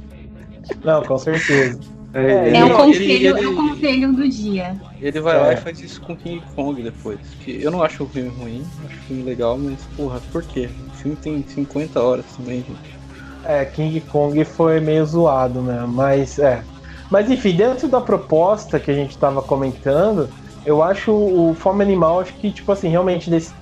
[0.85, 1.79] Não, com certeza.
[2.16, 4.74] É, é, o conselho, ele, ele, é o conselho do dia.
[5.02, 5.38] Ele vai é.
[5.38, 7.20] lá e faz isso com King Kong depois.
[7.44, 10.70] Que eu não acho o filme ruim, acho o filme legal, mas porra, por quê?
[10.88, 12.96] O filme tem 50 horas também, gente.
[13.44, 15.85] É, King Kong foi meio zoado, né?
[15.87, 16.62] Mas é.
[17.10, 20.27] Mas enfim, dentro da proposta que a gente tava comentando,
[20.64, 23.52] eu acho o Fome Animal, acho que, tipo assim, realmente, desse,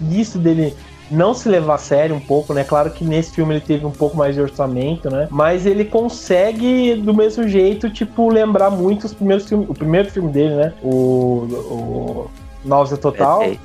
[0.00, 0.74] disso dele
[1.10, 2.62] não se levar a sério um pouco, né?
[2.62, 5.26] Claro que nesse filme ele teve um pouco mais de orçamento, né?
[5.30, 9.68] Mas ele consegue, do mesmo jeito, tipo, lembrar muito os primeiros filmes.
[9.68, 10.72] O primeiro filme dele, né?
[10.82, 11.46] O.
[11.70, 12.30] o
[12.64, 13.42] Náusea Total.
[13.42, 13.58] É,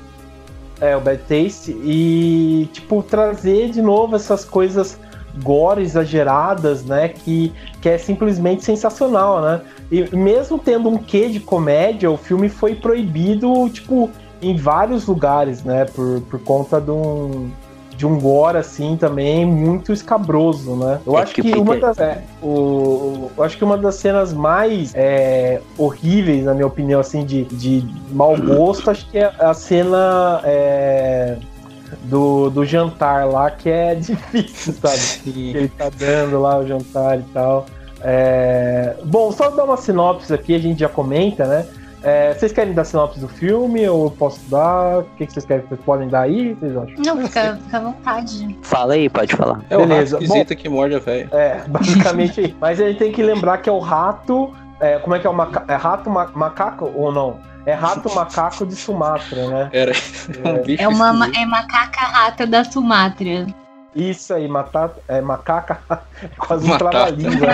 [0.80, 1.72] é, o Bad Taste.
[1.84, 4.98] E, tipo, trazer de novo essas coisas
[5.42, 7.08] gore exageradas, né?
[7.08, 9.60] Que, que é simplesmente sensacional, né?
[9.90, 14.10] E mesmo tendo um quê de comédia, o filme foi proibido, tipo,
[14.50, 15.84] em vários lugares, né?
[15.84, 17.50] Por, por conta de um,
[17.96, 21.00] de um gore, assim, também muito escabroso, né?
[21.06, 21.98] Eu é acho que, que uma das.
[21.98, 27.24] É, o, eu acho que uma das cenas mais é, horríveis, na minha opinião, assim,
[27.24, 30.40] de, de mau gosto, acho que é a cena.
[30.44, 31.36] É,
[32.04, 35.22] do, do jantar lá, que é difícil, sabe?
[35.22, 37.66] que ele tá dando lá o jantar e tal.
[38.02, 38.94] É...
[39.04, 41.66] Bom, só dar uma sinopse aqui, a gente já comenta, né?
[42.06, 45.00] É, vocês querem dar sinopse do filme ou eu posso dar?
[45.00, 45.66] O que, que vocês querem?
[45.66, 46.54] Vocês podem dar aí?
[46.54, 46.94] Vocês acham?
[47.04, 48.58] Não, fica, fica à vontade.
[48.62, 49.60] Fala aí, pode falar.
[49.68, 50.16] É Beleza.
[50.16, 51.28] o rato Bom, que morde a velha.
[51.32, 52.56] É, basicamente.
[52.60, 54.54] mas a gente tem que lembrar que é o rato.
[54.78, 55.64] É, como é que é o maca...
[55.66, 56.30] É rato ma...
[56.32, 57.40] macaco ou não?
[57.66, 59.70] É rato macaco de Sumatra, né?
[59.72, 59.90] Era.
[59.90, 63.46] É, um bicho é uma é macaca rata da Sumatra.
[63.96, 65.80] Isso aí, matata, é macaca,
[66.22, 67.46] é quase um trava-língua.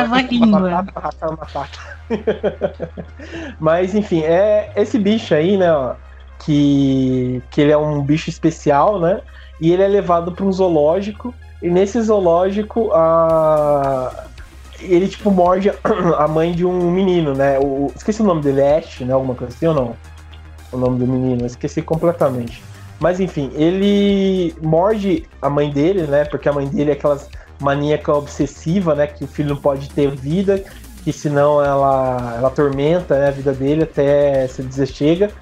[1.36, 1.78] Matata.
[3.60, 5.94] Mas enfim, é esse bicho aí, né, ó,
[6.40, 9.20] que, que ele é um bicho especial, né?
[9.60, 11.32] E ele é levado para um zoológico.
[11.62, 14.24] E nesse zoológico, a,
[14.80, 15.70] ele tipo morde
[16.18, 17.56] a mãe de um menino, né?
[17.60, 19.12] O, esqueci o nome dele, Ash, né?
[19.12, 19.96] Alguma coisa assim ou não?
[20.72, 22.60] O nome do menino, esqueci completamente.
[23.02, 26.24] Mas enfim, ele morde a mãe dele, né?
[26.24, 27.20] Porque a mãe dele é aquela
[27.60, 29.08] maníaca obsessiva, né?
[29.08, 30.62] Que o filho não pode ter vida,
[31.02, 35.32] que senão ela, ela atormenta né, a vida dele até se desechega.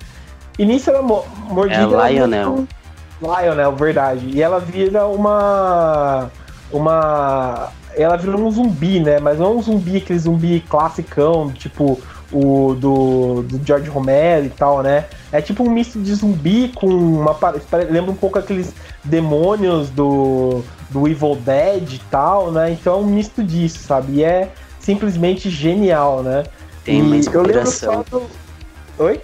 [0.59, 1.83] E nisso ela mordida.
[1.83, 2.51] É Lionel.
[2.51, 2.75] Muito...
[3.21, 4.27] Lionel, verdade.
[4.33, 6.31] E ela vira uma.
[6.73, 7.69] Uma.
[7.95, 9.21] Ela vira um zumbi, né?
[9.21, 12.01] Mas não um zumbi, aquele zumbi classicão, tipo
[12.33, 15.07] o do, do George Romero e tal, né?
[15.33, 17.37] É tipo um misto de zumbi com uma.
[17.91, 18.73] Lembra um pouco aqueles
[19.05, 22.73] demônios do, do Evil Dead e tal, né?
[22.73, 24.15] Então é um misto disso, sabe?
[24.15, 26.45] E é simplesmente genial, né?
[26.85, 28.05] Tem uma inspiração.
[28.11, 28.23] Do...
[28.99, 29.21] Oi?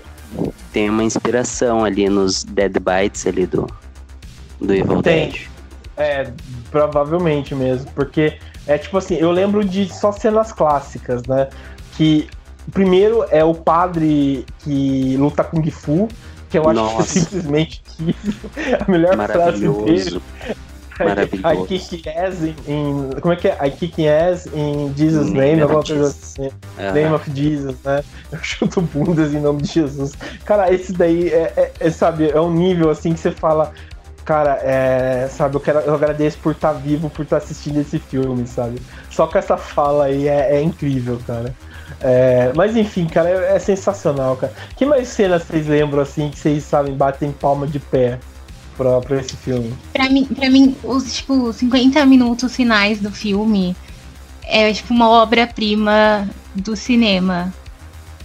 [0.72, 3.66] Tem uma inspiração ali nos Dead Bites ali do,
[4.60, 5.30] do Evil Tem.
[5.30, 5.48] Dead.
[5.96, 6.30] É,
[6.70, 11.48] provavelmente mesmo, porque é tipo assim, eu lembro de só cenas clássicas, né?
[11.96, 12.28] Que
[12.66, 16.08] o primeiro é o padre que luta com Gifu,
[16.50, 17.12] que eu acho Nossa.
[17.12, 17.82] que é simplesmente
[18.80, 20.22] a melhor frase dele.
[20.98, 21.64] Maravilhoso.
[21.64, 23.58] I kick ass em, Como é que é?
[23.66, 26.50] I kick ass em Jesus' name, alguma coisa assim.
[26.78, 28.02] Name of Jesus, né?
[28.32, 30.14] Eu chuto bundas em nome de Jesus.
[30.44, 33.72] Cara, esse daí é, é, é sabe, é um nível assim que você fala.
[34.24, 37.80] Cara, é, sabe, eu, quero, eu agradeço por estar tá vivo, por estar tá assistindo
[37.80, 38.82] esse filme, sabe?
[39.08, 41.54] Só com essa fala aí é, é incrível, cara.
[42.00, 44.52] É, mas enfim, cara, é, é, sensacional, cara.
[44.76, 48.18] Que mais cenas vocês lembram assim que vocês sabem batem palma de pé
[48.76, 49.72] pra, pra esse filme?
[49.92, 53.74] Pra mim, pra mim, os tipo 50 minutos finais do filme
[54.44, 57.52] é tipo uma obra-prima do cinema.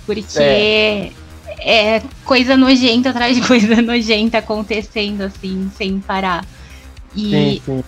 [0.06, 1.12] Porque é.
[1.60, 6.46] é coisa nojenta atrás de coisa nojenta acontecendo assim, sem parar.
[7.16, 7.84] E sim, sim.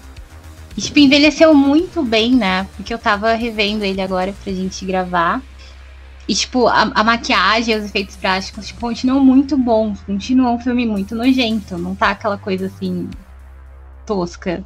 [0.78, 2.68] Tipo, envelheceu muito bem, né?
[2.76, 5.42] Porque eu tava revendo ele agora pra gente gravar.
[6.28, 10.02] E, tipo, a, a maquiagem, os efeitos práticos tipo, continuam muito bons.
[10.02, 11.78] Continua um filme muito nojento.
[11.78, 13.10] Não tá aquela coisa assim.
[14.06, 14.64] tosca.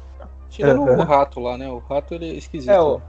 [0.50, 1.68] Tirando o rato lá, né?
[1.68, 2.70] O rato ele é esquisito.
[2.70, 3.00] É, o,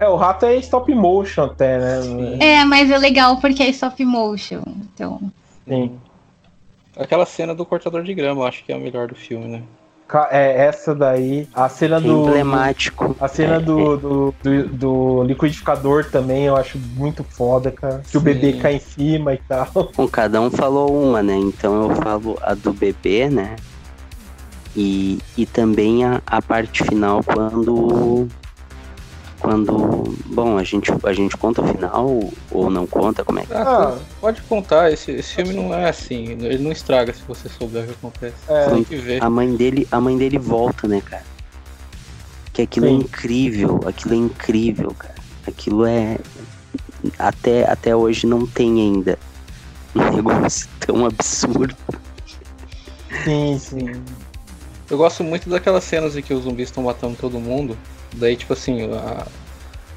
[0.00, 2.02] é, o rato é stop motion até, né?
[2.02, 2.38] Sim.
[2.40, 4.62] É, mas é legal porque é stop motion.
[4.66, 5.20] Então.
[5.66, 5.98] Sim.
[6.96, 9.62] Aquela cena do cortador de grama, eu acho que é a melhor do filme, né?
[10.30, 11.48] É, essa daí.
[11.54, 12.26] A cena do.
[12.26, 13.14] Emblemático.
[13.20, 13.96] A cena é, do.
[13.96, 17.98] Do, do, do, liquidificador também eu acho muito foda, cara.
[17.98, 18.18] Que Sim.
[18.18, 19.68] o bebê cai em cima e tal.
[19.96, 21.36] Bom, cada um falou uma, né?
[21.36, 23.56] Então eu falo a do bebê, né?
[24.76, 28.28] E, e também a, a parte final quando
[29.40, 30.16] quando.
[30.26, 32.20] Bom, a gente, a gente conta o final
[32.50, 33.24] ou não conta?
[33.24, 37.12] Como é que ah, Pode contar, esse, esse filme não é assim, ele não estraga
[37.12, 38.36] se você souber o que acontece.
[38.48, 39.22] É, tem que ver.
[39.22, 41.24] A mãe dele, a mãe dele volta, né, cara?
[42.52, 42.96] Que aquilo é Sim.
[42.96, 45.14] é incrível, aquilo é incrível, cara.
[45.46, 46.18] Aquilo é.
[47.18, 49.18] Até, até hoje não tem ainda
[49.94, 51.76] um negócio tão absurdo.
[53.24, 54.02] Sim, sim.
[54.90, 57.76] Eu gosto muito daquelas cenas em que os zumbis estão matando todo mundo.
[58.14, 59.26] Daí, tipo assim, a,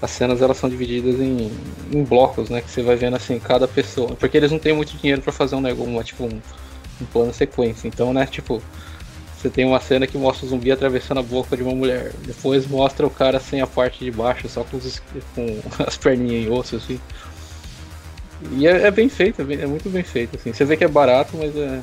[0.01, 1.51] as cenas elas são divididas em,
[1.91, 2.61] em, blocos, né?
[2.61, 4.15] Que você vai vendo assim, cada pessoa.
[4.15, 6.41] Porque eles não têm muito dinheiro para fazer um negócio, uma, tipo, um,
[7.01, 7.87] um plano sequência.
[7.87, 8.61] Então, né, tipo,
[9.37, 12.11] Você tem uma cena que mostra o zumbi atravessando a boca de uma mulher.
[12.25, 15.01] Depois mostra o cara sem a parte de baixo, só com, os,
[15.35, 16.99] com as perninhas em osso, assim.
[18.53, 20.51] E é, é bem feito, é, bem, é, muito bem feito, assim.
[20.51, 21.79] Você vê que é barato, mas é,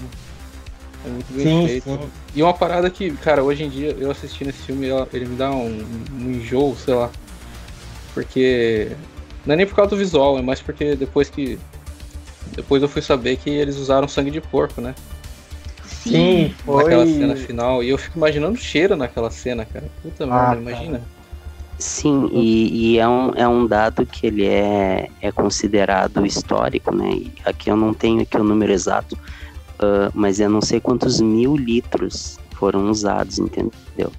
[1.05, 1.91] é muito bem sim, feito.
[1.91, 2.11] Sim.
[2.35, 5.51] E uma parada que, cara, hoje em dia, eu assistindo esse filme, ele me dá
[5.51, 7.11] um, um enjoo, sei lá.
[8.15, 8.91] Porque.
[9.47, 11.59] Não é nem por causa do visual, é mais porque depois que.
[12.55, 14.95] Depois eu fui saber que eles usaram sangue de porco, né?
[15.85, 16.85] Sim, foi.
[16.85, 17.83] Naquela cena final.
[17.83, 19.87] E eu fico imaginando o cheiro naquela cena, cara.
[20.03, 21.03] Puta ah, merda, imagina.
[21.79, 27.09] Sim, e, e, é, um, é um dado que ele é, é considerado histórico, né?
[27.11, 29.17] E aqui eu não tenho aqui o número exato,
[29.81, 34.13] uh, mas eu não sei quantos mil litros foram usados, entendeu?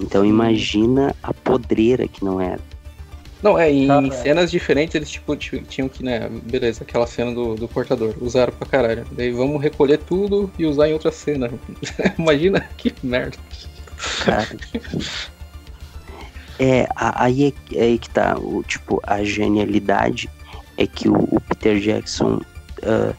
[0.00, 2.60] Então imagina a podreira que não era.
[3.42, 7.56] Não, é, em ah, cenas diferentes eles tipo, tinham que, né, beleza, aquela cena do,
[7.56, 9.04] do cortador, usaram pra caralho.
[9.10, 11.50] Daí vamos recolher tudo e usar em outra cena.
[12.16, 13.36] Imagina que merda.
[14.24, 14.48] Cara.
[16.58, 20.30] É, aí é, é aí que tá, o, tipo, a genialidade
[20.76, 22.40] é que o, o Peter Jackson
[22.82, 23.16] uh,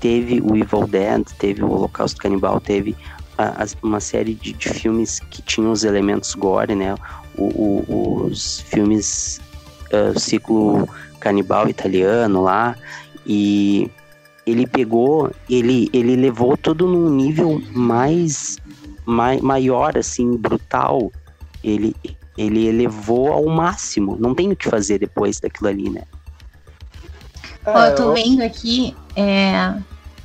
[0.00, 2.96] teve o Evil Dead, teve o Holocausto Canibal, teve
[3.38, 6.94] a, a, uma série de, de, filmes que tinham os elementos gore, né?
[7.36, 9.40] O, o, os filmes
[9.92, 10.88] uh, ciclo
[11.20, 12.74] canibal italiano lá
[13.26, 13.90] e
[14.46, 18.58] ele pegou, ele, ele levou tudo num nível mais,
[19.06, 21.12] mai, maior, assim, brutal.
[21.62, 21.94] Ele,
[22.36, 24.16] ele elevou ao máximo.
[24.18, 26.02] Não tem o que fazer depois daquilo ali, né?
[27.66, 29.74] Ó, eu tô vendo aqui, é,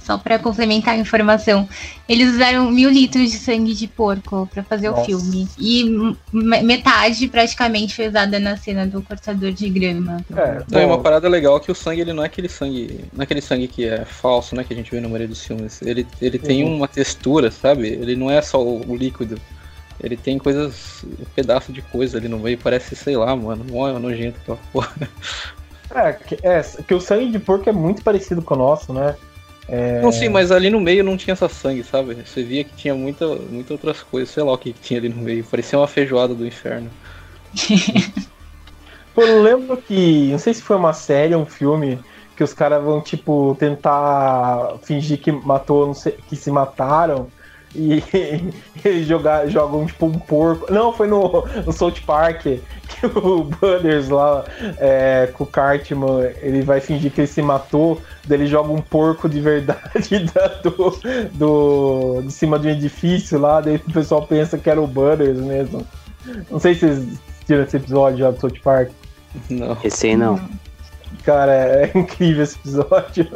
[0.06, 1.68] só para complementar a informação,
[2.08, 5.02] eles usaram mil litros de sangue de porco para fazer Nossa.
[5.02, 5.48] o filme.
[5.58, 10.24] E metade praticamente foi usada na cena do cortador de grama.
[10.72, 13.06] É, é uma parada legal que o sangue ele não é aquele sangue.
[13.12, 14.64] Não é aquele sangue que é falso, né?
[14.64, 15.82] Que a gente vê na maioria dos filmes.
[15.82, 16.76] Ele, ele tem uhum.
[16.76, 17.88] uma textura, sabe?
[17.88, 19.42] Ele não é só o, o líquido.
[20.00, 21.04] Ele tem coisas.
[21.04, 25.10] um pedaço de coisa ali no meio, parece, sei lá, mano, mó nojento aquela porra.
[25.94, 29.16] É que, é, que o sangue de porco é muito parecido com o nosso, né?
[29.68, 30.02] É...
[30.02, 32.16] Não, sim, mas ali no meio não tinha essa sangue, sabe?
[32.16, 35.10] Você via que tinha muita, muita outras coisas, sei lá o que, que tinha ali
[35.10, 35.44] no meio.
[35.44, 36.90] Parecia uma feijoada do inferno.
[39.14, 40.30] Pô, eu lembro que.
[40.32, 42.00] Não sei se foi uma série ou um filme
[42.36, 47.28] que os caras vão, tipo, tentar fingir que matou, sei, que se mataram.
[47.76, 48.02] E
[48.84, 50.72] eles jogar, jogam tipo um porco.
[50.72, 52.44] Não, foi no, no South Park
[52.88, 54.46] que o Butters lá
[54.78, 58.02] é, com o Cartman ele vai fingir que ele se matou.
[58.26, 61.00] Daí ele joga um porco de verdade da, do,
[61.34, 63.60] do, de cima de um edifício lá.
[63.60, 65.86] Daí o pessoal pensa que era o Butters mesmo.
[66.50, 68.90] Não sei se vocês tiram esse episódio já do South Park.
[69.50, 69.78] Não.
[69.84, 70.40] Esse aí não.
[71.24, 73.28] Cara, é incrível esse episódio.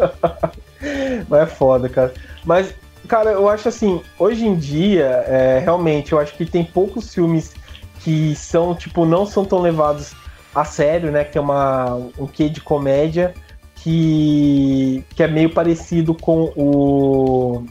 [1.28, 2.14] Mas é foda, cara.
[2.46, 2.74] Mas
[3.10, 7.56] Cara, eu acho assim, hoje em dia, é, realmente, eu acho que tem poucos filmes
[8.02, 10.14] que são, tipo, não são tão levados
[10.54, 11.24] a sério, né?
[11.24, 13.34] Que é uma, um quê de comédia
[13.74, 17.66] que, que é meio parecido com o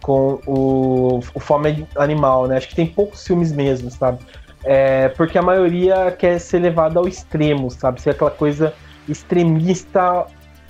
[0.00, 2.58] com o, o Fome Animal, né?
[2.58, 4.20] Acho que tem poucos filmes mesmo, sabe?
[4.62, 8.00] É, porque a maioria quer ser levada ao extremo, sabe?
[8.00, 8.72] Ser aquela coisa
[9.08, 10.26] extremista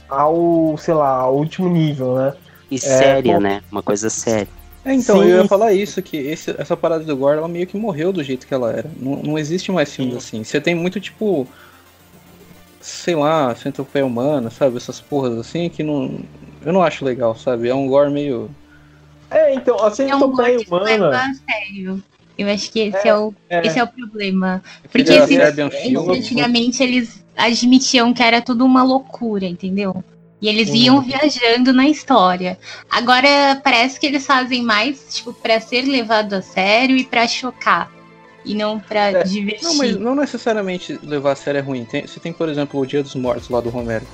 [0.08, 2.32] ao, sei lá, ao último nível, né?
[2.72, 3.62] E é, séria, né?
[3.70, 4.48] Uma coisa séria.
[4.82, 5.28] É, então, Sim.
[5.28, 8.24] eu ia falar isso, que esse, essa parada do Gore, ela meio que morreu do
[8.24, 8.90] jeito que ela era.
[8.98, 10.42] Não, não existe mais filmes assim.
[10.42, 11.46] Você tem muito, tipo,
[12.80, 14.78] sei lá, centopeia humana, sabe?
[14.78, 16.18] Essas porras assim, que não...
[16.64, 17.68] Eu não acho legal, sabe?
[17.68, 18.50] É um Gore meio...
[19.30, 21.34] É, então, a centopeia é um humana...
[21.46, 22.02] sério.
[22.38, 23.66] Eu acho que esse é, é o, é.
[23.66, 24.62] Esse é o problema.
[24.90, 25.38] Porque esses,
[26.08, 30.02] antigamente eles admitiam que era tudo uma loucura, entendeu?
[30.42, 30.74] E eles uhum.
[30.74, 32.58] iam viajando na história.
[32.90, 37.88] Agora parece que eles fazem mais, tipo, para ser levado a sério e para chocar.
[38.44, 39.62] E não pra é, divertir.
[39.62, 41.84] Não, mas não necessariamente levar a sério é ruim.
[41.84, 44.04] Tem, você tem, por exemplo, O Dia dos Mortos lá do Romero.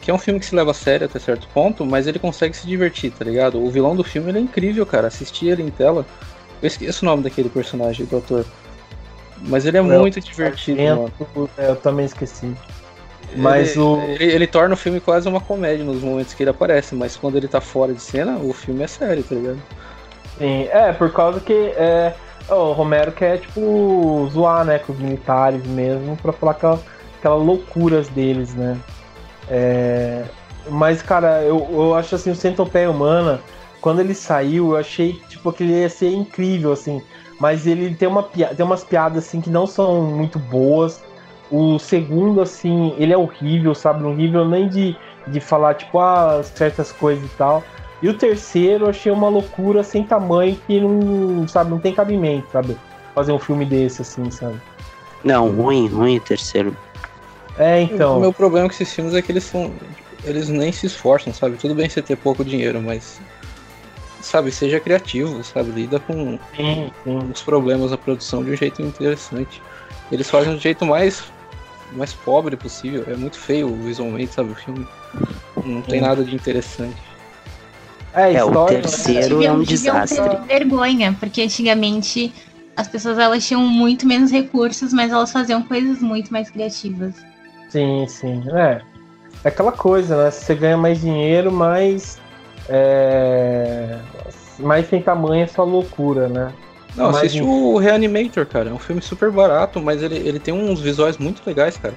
[0.00, 2.56] Que é um filme que se leva a sério até certo ponto, mas ele consegue
[2.56, 3.62] se divertir, tá ligado?
[3.62, 5.08] O vilão do filme ele é incrível, cara.
[5.08, 6.06] Assistir ele em tela.
[6.62, 8.46] Eu esqueço o nome daquele personagem, do ator.
[9.42, 11.12] Mas ele é, é muito divertido, mano.
[11.58, 12.54] Eu também esqueci.
[13.36, 14.00] Mas ele, o.
[14.00, 17.36] Ele, ele, torna o filme quase uma comédia nos momentos que ele aparece, mas quando
[17.36, 19.58] ele tá fora de cena, o filme é sério, tá ligado?
[20.38, 22.14] Sim, é, por causa que é,
[22.48, 26.80] o Romero quer, tipo, zoar, né, com os militares mesmo, pra falar aquelas,
[27.18, 28.76] aquelas loucuras deles, né?
[29.48, 30.24] É,
[30.68, 33.40] mas, cara, eu, eu acho assim, o Centopeia Humana,
[33.80, 37.02] quando ele saiu, eu achei, tipo, que ele ia ser incrível, assim.
[37.38, 41.02] Mas ele tem, uma, tem umas piadas, assim, que não são muito boas
[41.54, 44.02] o segundo, assim, ele é horrível, sabe?
[44.02, 44.96] Horrível nem de,
[45.28, 47.62] de falar, tipo, ah, certas coisas e tal.
[48.02, 52.48] E o terceiro eu achei uma loucura sem tamanho que não, sabe, não tem cabimento,
[52.50, 52.76] sabe?
[53.14, 54.60] Fazer um filme desse, assim, sabe?
[55.22, 56.76] Não, ruim, ruim o terceiro.
[57.56, 58.18] É, então.
[58.18, 59.72] O meu problema com esses filmes é que eles são.
[60.24, 61.56] Eles nem se esforçam, sabe?
[61.56, 63.20] Tudo bem você ter pouco dinheiro, mas.
[64.20, 65.70] Sabe, seja criativo, sabe?
[65.70, 67.18] Lida com Sim, sim.
[67.32, 69.62] os problemas da produção de um jeito interessante.
[70.10, 71.22] Eles fazem do jeito mais,
[71.94, 73.04] mais pobre possível.
[73.08, 74.52] É muito feio visualmente, sabe?
[74.52, 74.86] O filme
[75.64, 76.96] não tem nada de interessante.
[78.12, 78.80] É, É, o história.
[78.80, 80.20] terceiro é um desastre.
[80.46, 82.32] vergonha, porque antigamente
[82.76, 87.14] as pessoas elas tinham muito menos recursos, mas elas faziam coisas muito mais criativas.
[87.68, 88.42] Sim, sim.
[88.52, 88.80] É.
[89.44, 90.30] É aquela coisa, né?
[90.30, 92.18] Se você ganha mais dinheiro, mais.
[92.68, 93.98] É...
[94.58, 96.52] Mais sem tamanho é só loucura, né?
[96.96, 98.70] Não, Mas assiste o Reanimator, cara.
[98.70, 101.94] É um filme super barato, mas ele, ele tem uns visuais muito legais, cara.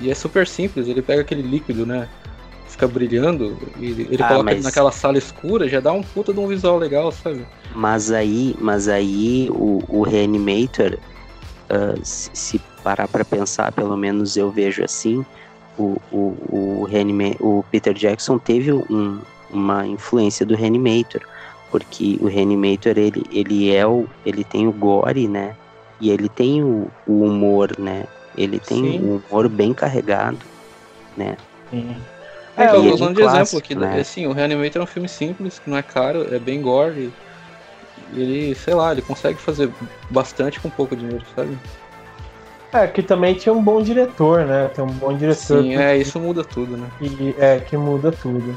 [0.00, 0.86] E é super simples.
[0.88, 2.08] Ele pega aquele líquido, né?
[2.68, 6.38] Fica brilhando, e ele Ah, coloca mas- naquela sala escura, já dá um puta de
[6.38, 7.44] um visual legal, sabe?
[7.74, 10.96] Mas aí, mas aí o, o Reanimator,
[11.68, 15.24] ah, se, se parar pra pensar, pelo menos eu vejo assim,
[15.76, 16.36] o, o,
[16.82, 21.20] o, Reanima- o Peter Jackson teve um- uma influência do Reanimator,
[21.70, 25.56] porque o Reanimator ele, ele é o, ele tem o gore, né?
[26.00, 28.04] E ele tem o, o humor, né?
[28.36, 29.04] Ele tem Sim.
[29.04, 30.38] um humor bem carregado,
[31.16, 31.36] né?
[31.70, 31.96] Sim.
[32.56, 33.74] É, É, eu e tô usando um de exemplo aqui.
[33.74, 34.00] né?
[34.00, 37.12] Assim, o Reanimator é um filme simples, que não é caro, é bem gore.
[38.12, 39.70] E ele, sei lá, ele consegue fazer
[40.10, 41.56] bastante com pouco dinheiro, sabe?
[42.72, 44.68] É, que também tinha um bom diretor, né?
[44.68, 46.88] Tem um bom diretor Sim, que, é, isso muda tudo, né?
[46.98, 48.54] que- é, que muda tudo.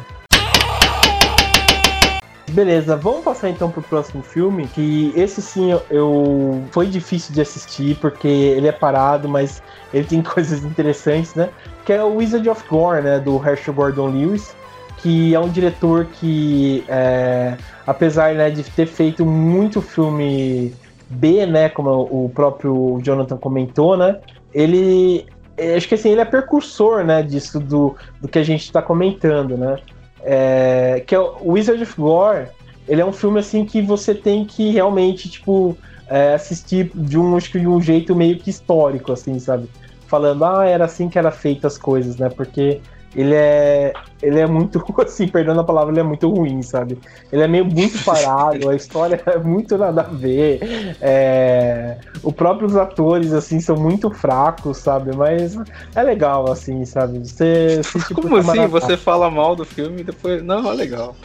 [2.53, 7.97] Beleza, vamos passar então pro próximo filme, que esse sim eu, foi difícil de assistir
[7.99, 11.49] porque ele é parado, mas ele tem coisas interessantes, né?
[11.83, 14.55] Que é o Wizard of Gore, né, do Herschel Gordon Lewis,
[14.97, 20.75] que é um diretor que é, apesar né, de ter feito muito filme
[21.09, 24.19] B, né, como o próprio Jonathan comentou, né?
[24.53, 25.25] Ele
[25.57, 28.81] eu acho que assim, ele é precursor, né, disso do, do que a gente está
[28.81, 29.77] comentando, né?
[30.23, 32.47] É, que é o Wizard of Gore,
[32.87, 37.35] ele é um filme assim que você tem que realmente, tipo, é, assistir de um,
[37.35, 39.69] acho que de um jeito meio que histórico, assim, sabe?
[40.07, 42.29] Falando, ah, era assim que era feito as coisas, né?
[42.29, 42.81] Porque
[43.15, 46.97] ele é, ele é muito, assim, perdendo a palavra, ele é muito ruim, sabe?
[47.31, 50.95] Ele é meio muito parado, a história é muito nada a ver.
[51.01, 55.15] É, os próprios atores, assim, são muito fracos, sabe?
[55.15, 55.55] Mas
[55.95, 57.19] é legal, assim, sabe?
[57.19, 58.47] Você assiste Como por assim?
[58.47, 58.67] maratona.
[58.67, 60.41] Você fala mal do filme e depois.
[60.43, 61.15] Não, é legal.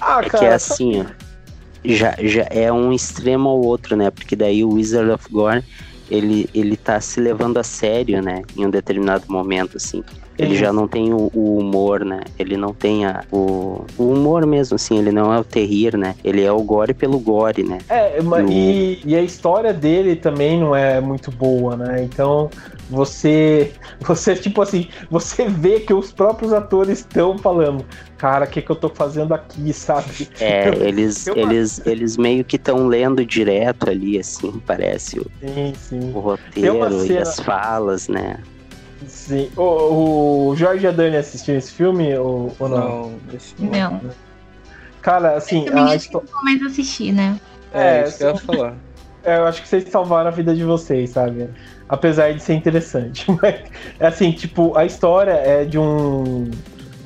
[0.00, 1.06] Ah, É que é assim, ó.
[1.84, 4.10] Já, já é um extremo ao outro, né?
[4.10, 5.64] Porque daí o Wizard of Gore,
[6.08, 8.42] ele, ele tá se levando a sério, né?
[8.56, 10.04] Em um determinado momento, assim.
[10.38, 12.20] Ele já não tem o, o humor, né?
[12.38, 14.98] Ele não tem a, o, o humor mesmo, assim.
[14.98, 16.14] Ele não é o terrir, né?
[16.24, 17.78] Ele é o gore pelo gore, né?
[17.88, 22.02] É, No- e, e a história dele também não é muito boa, né?
[22.02, 22.48] Então
[22.90, 27.84] você, você tipo assim, você vê que os próprios atores estão falando,
[28.18, 30.28] cara, o que, que eu tô fazendo aqui, sabe?
[30.40, 35.72] É, eles, eu- eles, eles meio que estão lendo direto ali, assim, parece o, Sim,
[35.76, 36.12] sim.
[36.14, 38.38] o roteiro uma e cena- as falas, né?
[39.06, 39.50] Sim.
[39.56, 42.78] O, o Jorge e a Dani assistiram esse filme ou, ou não?
[42.78, 43.70] Não, esse não.
[43.70, 44.10] Não.
[45.00, 47.38] Cara, assim, Também a acho que não mais assistir, né?
[47.72, 48.74] É, É, isso que eu ia falar.
[49.24, 51.48] É, eu acho que vocês salvaram a vida de vocês, sabe?
[51.88, 53.24] Apesar de ser interessante.
[53.40, 53.54] Mas,
[54.00, 56.50] assim, tipo, a história é de um.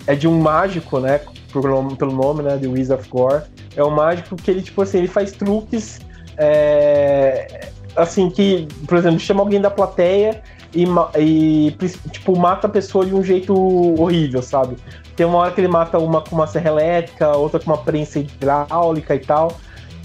[0.07, 1.21] É de um mágico, né?
[1.53, 2.57] Pelo nome, pelo nome né?
[2.57, 3.43] The Wizard of Gore.
[3.77, 6.01] É um mágico que ele, tipo assim, ele faz truques.
[6.39, 10.43] é, assim, que, por exemplo, chama alguém da plateia
[10.75, 10.85] e,
[11.19, 11.71] e,
[12.11, 13.55] tipo, mata a pessoa de um jeito
[14.01, 14.77] horrível, sabe?
[15.15, 18.19] Tem uma hora que ele mata uma com uma serra elétrica, outra com uma prensa
[18.19, 19.57] hidráulica e tal.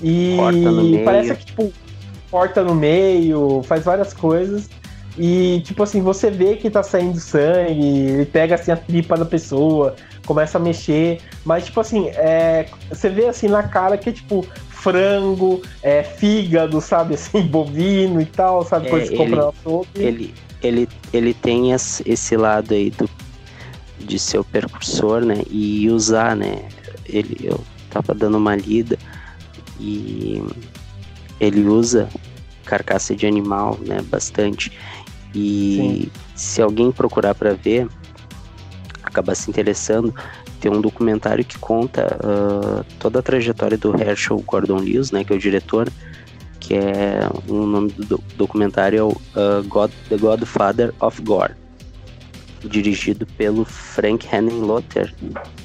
[0.02, 0.38] E
[1.04, 1.72] parece que, tipo,
[2.30, 4.70] corta no meio, faz várias coisas.
[5.18, 9.26] E, tipo assim, você vê que tá saindo sangue, ele pega assim a tripa da
[9.26, 9.96] pessoa,
[10.26, 14.46] começa a mexer, mas, tipo assim, é, você vê assim na cara que é tipo
[14.70, 19.90] frango, é, fígado, sabe, assim, bovino e tal, sabe, É, coisa que compra no açougue.
[19.96, 23.10] ele, ele, ele tem esse, lado aí do,
[24.00, 25.44] de ser o precursor, né?
[25.50, 26.68] E usar, né?
[27.06, 27.60] Ele, eu
[27.90, 28.98] tava dando uma lida
[29.80, 30.44] e
[31.40, 32.08] ele usa
[32.66, 34.02] carcaça de animal, né?
[34.04, 34.72] Bastante.
[35.34, 37.88] E se alguém procurar para ver,
[39.04, 40.14] acabar se interessando,
[40.60, 45.24] tem um documentário que conta ah, toda a trajetória do Herschel Gordon Lewis, né?
[45.24, 45.90] Que é o diretor
[46.72, 48.98] que é o nome do do- documentário
[49.36, 51.54] é uh, God, The Godfather of Gore.
[52.64, 55.12] dirigido pelo Frank Henenlotter,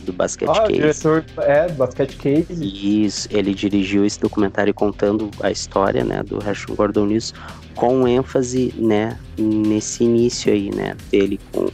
[0.04, 0.72] do Basket Ah, Case.
[0.72, 3.04] diretor é, do Basket Case.
[3.04, 7.34] Isso, ele dirigiu esse documentário contando a história, né, do Herschel Gordon Lewis,
[7.74, 11.68] com ênfase, né, nesse início aí, né, dele com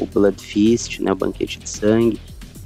[0.00, 2.20] o Blood Feast, né, o Banquete de Sangue,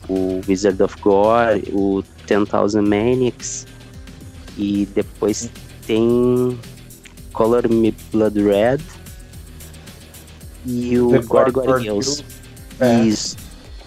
[0.08, 3.66] o Wizard of Gore, o Ten Thousand Maniacs,
[4.56, 5.50] e depois
[5.88, 6.58] tem
[7.32, 8.78] Color Me Blood Red
[10.66, 11.10] e o.
[11.80, 12.22] Girls.
[12.78, 13.00] É.
[13.04, 13.36] Isso.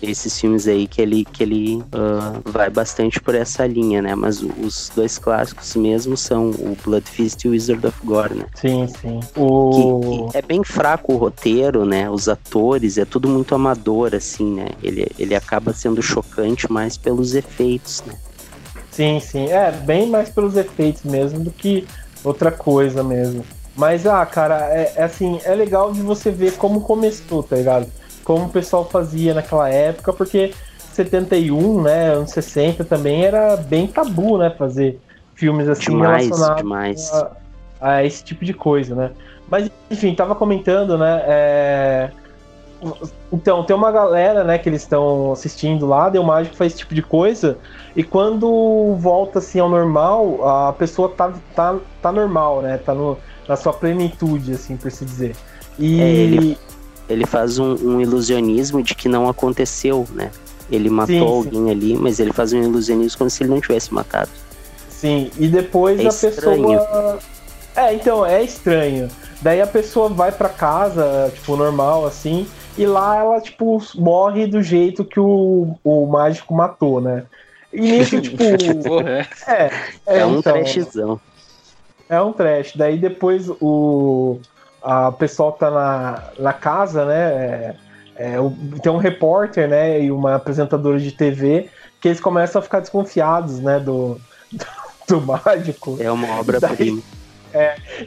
[0.02, 4.16] Esses filmes aí que ele, que ele ah, vai bastante por essa linha, né?
[4.16, 8.46] Mas os dois clássicos mesmo são o Blood Feast e o Wizard of Gore, né?
[8.56, 9.20] Sim, sim.
[9.20, 10.30] Que, O...
[10.32, 12.10] que é bem fraco o roteiro, né?
[12.10, 14.70] Os atores, é tudo muito amador, assim, né?
[14.82, 18.16] Ele, ele acaba sendo chocante mais pelos efeitos, né?
[18.92, 19.50] Sim, sim.
[19.50, 21.88] É, bem mais pelos efeitos mesmo do que
[22.24, 23.44] outra coisa mesmo.
[23.76, 27.88] Mas, ah, cara, é, é assim, é legal de você ver como começou, tá ligado?
[28.24, 30.54] Como o pessoal fazia naquela época, porque
[30.92, 35.00] 71, né, anos 60 também era bem tabu, né, fazer
[35.36, 37.14] filmes assim Demais, relacionados demais.
[37.14, 37.32] a,
[37.80, 39.12] a esse tipo de coisa, né?
[39.50, 42.12] Mas, enfim, tava comentando, né, é,
[43.32, 46.94] Então, tem uma galera, né, que eles estão assistindo lá, Deu Mágico faz esse tipo
[46.96, 47.58] de coisa,
[47.96, 52.78] e quando volta assim ao normal, a pessoa tá, tá, tá normal, né?
[52.78, 53.18] Tá no,
[53.48, 55.36] na sua plenitude, assim, por se dizer.
[55.78, 56.58] E É, ele-
[57.10, 60.32] Ele faz um, um ilusionismo de que não aconteceu, né?
[60.72, 61.58] Ele matou Sim, sim.
[61.58, 64.30] alguém ali, mas ele faz um ilusionismo como se ele não tivesse matado.
[64.90, 66.80] sim, e depois É a estranho.
[66.80, 67.20] pessoa.
[67.76, 69.08] É, então, é estranho.
[69.42, 72.46] Daí a pessoa vai pra casa, tipo, normal, assim,
[72.78, 77.24] e lá ela, tipo, morre do jeito que o, o mágico matou, né?
[77.74, 78.38] E nisso, tipo.
[78.84, 79.72] Porra, é.
[80.08, 81.22] é, É, um então, trashzão.
[82.10, 82.74] É um trash.
[82.76, 84.40] Daí depois o
[84.84, 87.22] a pessoal tá na, na casa, né?
[87.22, 87.76] É,
[88.16, 90.02] é, o- tem um repórter, né?
[90.02, 91.70] E uma apresentadora de TV
[92.02, 93.80] que eles começam a ficar desconfiados, né?
[93.80, 94.20] Do,
[94.52, 94.66] do,
[95.08, 95.98] do mágico.
[96.00, 97.02] É uma obra-prima.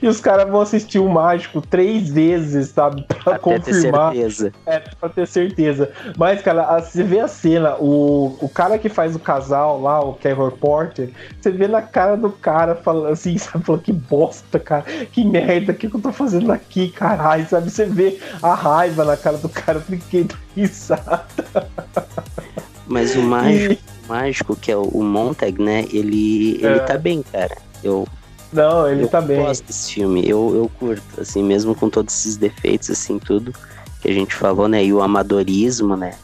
[0.03, 3.03] E os caras vão assistir o mágico três vezes, sabe?
[3.05, 4.13] Pra Até ter confirmar.
[4.13, 4.53] certeza.
[4.67, 5.91] É, pra ter certeza.
[6.17, 10.15] Mas, cara, você vê a cena, o, o cara que faz o casal lá, o
[10.15, 13.65] que é repórter, você vê na cara do cara falando assim, sabe?
[13.65, 17.71] Falando que bosta, cara, que merda, o que, que eu tô fazendo aqui, caralho, sabe?
[17.71, 20.27] Você vê a raiva na cara do cara, fiquei
[20.57, 21.25] risada.
[22.87, 25.85] Mas o mágico, o mágico, que é o o Montag, né?
[25.91, 26.79] Ele, ele É.
[26.81, 27.57] tá bem, cara.
[27.83, 28.07] Eu,
[28.55, 29.43] Não, ele eu tá bem.
[29.43, 30.23] gosto desse filme.
[30.27, 33.53] Eu, eu curto, assim, mesmo com todos esses defeitos, assim, tudo
[34.01, 34.85] que a gente falou, né?
[34.85, 36.15] E o amadorismo, né?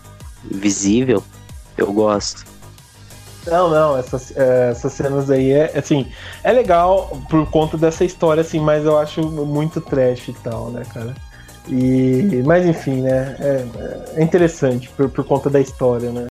[0.44, 1.22] Visível,
[1.76, 2.44] eu gosto.
[3.46, 6.06] Não, não, essas, essas cenas aí é assim,
[6.44, 10.82] é legal por conta dessa história, assim, mas eu acho muito trash e tal, né,
[10.92, 11.14] cara?
[11.66, 13.36] E, mas enfim, né?
[13.40, 13.64] É,
[14.16, 16.26] é interessante por, por conta da história, né?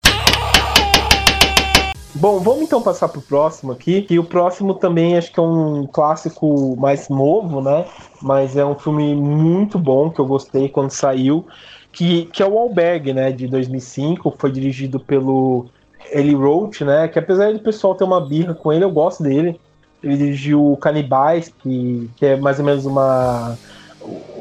[2.12, 4.04] Bom, vamos então passar pro próximo aqui.
[4.10, 7.84] E o próximo também acho que é um clássico mais novo, né?
[8.20, 11.46] Mas é um filme muito bom que eu gostei quando saiu,
[11.92, 13.30] que, que é o Alberg, né?
[13.30, 14.34] De 2005.
[14.36, 15.66] Foi dirigido pelo
[16.10, 17.06] Eli Roach, né?
[17.06, 19.60] Que apesar do pessoal ter uma birra com ele, eu gosto dele.
[20.02, 23.56] Ele dirigiu Canibais, que, que é mais ou menos uma.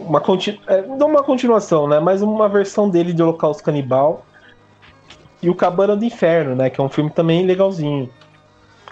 [0.07, 1.99] uma continu, é, não uma continuação, né?
[1.99, 4.26] Mas uma versão dele de Holocausto Canibal.
[5.42, 6.70] E o Cabana do Inferno, né?
[6.70, 8.10] Que é um filme também legalzinho.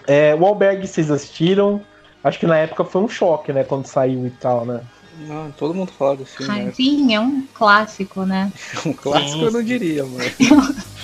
[0.06, 1.80] É, o Alberg vocês assistiram.
[2.24, 3.64] Acho que na época foi um choque, né?
[3.64, 4.80] Quando saiu e tal, né?
[5.26, 6.52] Não, todo mundo fala desse filme.
[6.52, 6.72] Ah, né?
[6.72, 8.52] sim, é um clássico, né?
[8.86, 10.36] Um clássico eu não diria, mas.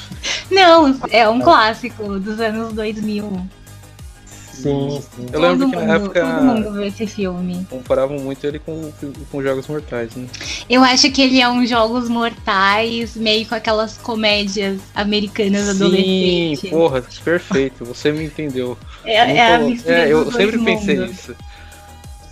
[0.51, 3.49] Não, é um clássico dos anos 2000.
[4.55, 5.27] Sim, sim.
[5.33, 7.67] Eu lembro todo que na mundo, época- Todo mundo viu esse filme.
[7.69, 8.93] Comparavam muito ele com,
[9.31, 10.27] com Jogos Mortais, né?
[10.69, 16.61] Eu acho que ele é um Jogos Mortais, meio com aquelas comédias americanas adolescentes.
[16.61, 17.85] Sim, porra, perfeito.
[17.85, 18.77] Você me entendeu.
[19.05, 21.37] É, é a mistura é, eu dos sempre dois pensei nisso.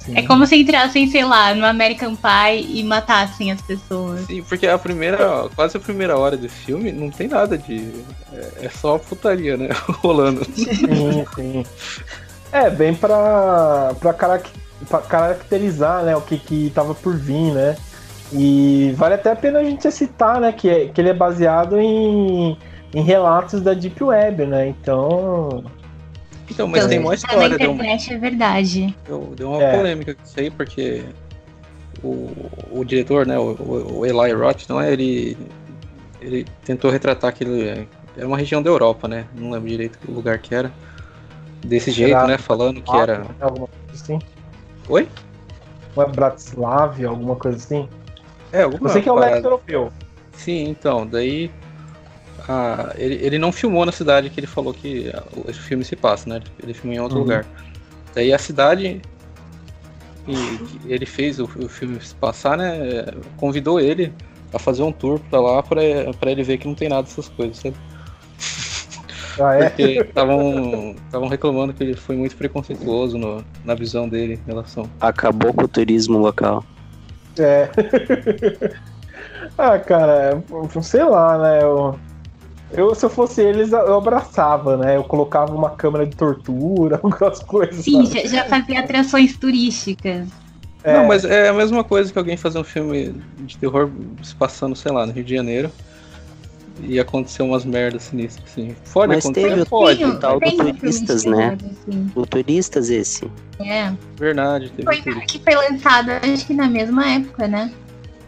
[0.05, 0.17] Sim.
[0.17, 4.27] É como se entrassem, sei lá, no American Pie e matassem as pessoas.
[4.27, 7.91] Sim, porque a primeira, quase a primeira hora desse filme não tem nada de.
[8.33, 9.69] É, é só putaria, né?
[10.03, 10.45] Rolando.
[10.55, 11.65] Sim, sim.
[12.53, 14.51] É, bem pra, pra, carac-
[14.89, 17.77] pra caracterizar né, o que, que tava por vir, né?
[18.33, 20.53] E vale até a pena a gente citar, né?
[20.53, 22.57] Que, é- que ele é baseado em,
[22.95, 24.69] em relatos da Deep Web, né?
[24.69, 25.65] Então.
[26.51, 28.97] Então, mas Então, tem uma tá na história, deu, uma- é verdade.
[29.07, 29.77] deu, deu uma É.
[29.77, 31.05] polêmica com isso aí, porque
[32.03, 32.31] o,
[32.71, 33.57] o diretor, né, o,
[34.01, 34.93] o- Eli Roth, não é?
[34.93, 35.37] Ele,
[36.21, 37.87] ele tentou retratar aquele.
[38.17, 39.27] Era uma região da Europa, né?
[39.35, 40.73] Não lembro direito o lugar que era.
[41.65, 42.39] Desse jeito, Era- né?
[42.39, 43.25] Falando que era.
[43.41, 44.19] Alguma coisa assim?
[44.89, 45.09] Oi?
[45.97, 47.89] Não é Bratislava, alguma coisa assim?
[48.51, 49.93] É, alguma Eu sei que é o leste europeu.
[50.33, 51.51] Sim, então, daí
[52.49, 56.29] ah, ele, ele não filmou na cidade que ele falou que o filme se passa,
[56.29, 56.41] né?
[56.63, 57.25] Ele filmou em outro uhum.
[57.25, 57.47] lugar.
[58.15, 59.01] Daí a cidade
[60.25, 63.07] que, que ele fez o, o, filme se passar, né?
[63.37, 64.13] Convidou ele
[64.53, 65.81] a fazer um tour pra lá pra,
[66.19, 67.77] pra ele ver que não tem nada dessas coisas, sabe?
[69.41, 69.71] Ah, é?
[69.71, 74.89] Porque estavam reclamando que ele foi muito preconceituoso no, na visão dele em relação.
[75.01, 76.63] Acabou com o turismo local.
[77.39, 77.71] É.
[79.57, 80.43] ah, cara,
[80.83, 81.63] sei lá, né?
[81.63, 81.99] Eu,
[82.73, 84.97] eu, se eu fosse eles, eu abraçava, né?
[84.97, 87.85] Eu colocava uma câmera de tortura, algumas coisas.
[87.85, 90.29] Sim, já, já, fazia atrações turísticas.
[90.85, 90.95] É.
[90.95, 93.91] Não, mas é a mesma coisa que alguém fazer um filme de terror
[94.23, 95.71] se passando, sei lá, no Rio de Janeiro
[96.81, 98.75] e aconteceu umas merdas sinistras, assim.
[98.93, 99.49] Pode Mas acontecer?
[99.49, 100.05] teve pode.
[100.05, 101.57] o tal do Turistas, né?
[101.71, 102.11] Assim.
[102.15, 103.31] O Turistas esse.
[103.61, 103.93] É.
[104.17, 104.71] Verdade.
[104.71, 107.73] Teve foi, que foi lançado, acho que na mesma época, né?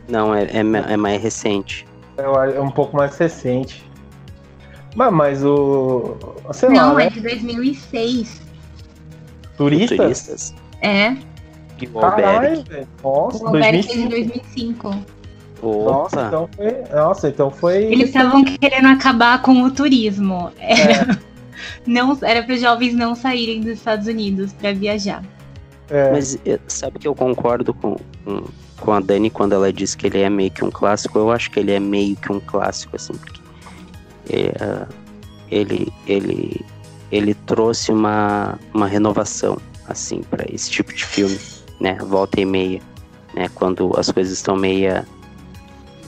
[0.08, 1.86] Não, é, é, é mais recente.
[2.16, 3.84] É, é um pouco mais recente.
[4.94, 6.16] Mas, mas o...
[6.52, 7.10] Sei Não, lá, é né?
[7.10, 8.42] de 2006.
[9.56, 9.98] Turistas?
[9.98, 10.54] Turistas?
[10.80, 11.16] É.
[12.00, 12.88] Caralho, velho.
[13.02, 13.94] Nossa, o 2005.
[13.94, 14.96] de 2005.
[15.62, 16.94] Nossa, então foi.
[16.94, 17.84] Nossa, então foi.
[17.84, 20.52] Eles estavam querendo acabar com o turismo.
[20.58, 21.18] Era, é.
[21.86, 25.24] não, era para os jovens não saírem dos Estados Unidos para viajar.
[25.88, 26.12] É.
[26.12, 28.44] Mas sabe que eu concordo com, com,
[28.80, 31.18] com, a Dani quando ela diz que ele é meio que um clássico.
[31.18, 33.43] Eu acho que ele é meio que um clássico, assim, porque é,
[35.50, 36.64] ele, ele,
[37.10, 39.58] ele trouxe uma, uma renovação,
[39.88, 41.38] assim, para esse tipo de filme,
[41.80, 41.96] né?
[41.96, 42.80] Volta e meia,
[43.34, 43.48] né?
[43.54, 45.06] Quando as coisas estão meia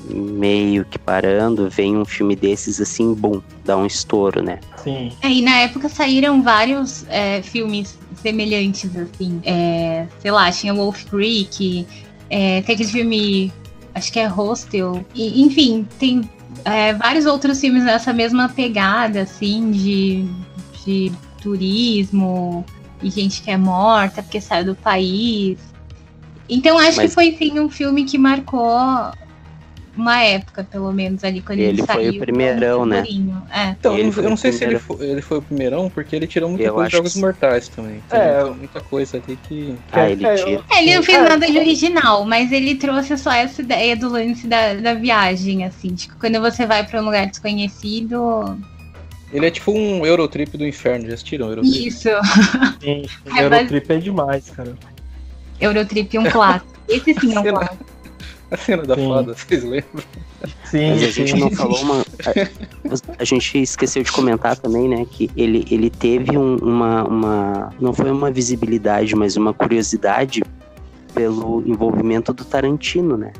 [0.08, 4.60] meio que parando, vem um filme desses assim, bum, dá um estouro, né?
[4.76, 5.10] Sim.
[5.22, 9.40] É, e na época saíram vários é, filmes semelhantes, assim.
[9.44, 11.86] É, sei lá, tinha Wolf Creek,
[12.30, 13.52] é, tem aquele filme,
[13.94, 15.04] acho que é Hostel.
[15.14, 16.30] E, enfim, tem
[16.66, 20.28] é, vários outros filmes nessa mesma pegada, assim, de,
[20.84, 22.66] de turismo
[23.00, 25.58] e gente que é morta porque saiu do país.
[26.48, 27.10] Então acho Mas...
[27.10, 29.12] que foi sim um filme que marcou
[29.96, 32.00] uma época, pelo menos, ali, quando ele, ele saiu.
[32.00, 33.04] Ele foi o primeirão, né?
[33.50, 33.68] É.
[33.70, 36.64] Então, eu não sei se ele foi, ele foi o primeirão, porque ele tirou muita
[36.64, 37.20] eu coisa de Jogos que...
[37.20, 38.02] Mortais também.
[38.08, 39.74] Tem é, muita, coisa ali que...
[39.92, 40.64] Ah, ele tira.
[40.70, 44.46] É, ele não fez nada de original, mas ele trouxe só essa ideia do lance
[44.46, 45.94] da, da viagem, assim.
[45.94, 48.58] Tipo, quando você vai pra um lugar desconhecido...
[49.32, 51.88] Ele é tipo um Eurotrip do inferno, já assistiram Eurotrip?
[51.88, 52.08] Isso.
[52.80, 53.04] Sim,
[53.36, 54.74] é, Eurotrip é demais, cara.
[55.60, 56.72] Eurotrip é um clássico.
[56.88, 57.95] Esse sim é um clássico.
[58.50, 59.06] A cena da sim.
[59.06, 60.04] foda, vocês lembram?
[60.64, 62.00] Sim, Mas a gente não falou uma.
[62.00, 65.04] A, a, gente esqueceu de comentar também, né?
[65.10, 67.72] Que ele, ele teve um, uma, uma.
[67.80, 70.44] Não foi uma visibilidade, mas uma curiosidade
[71.14, 73.32] pelo envolvimento do Tarantino, né?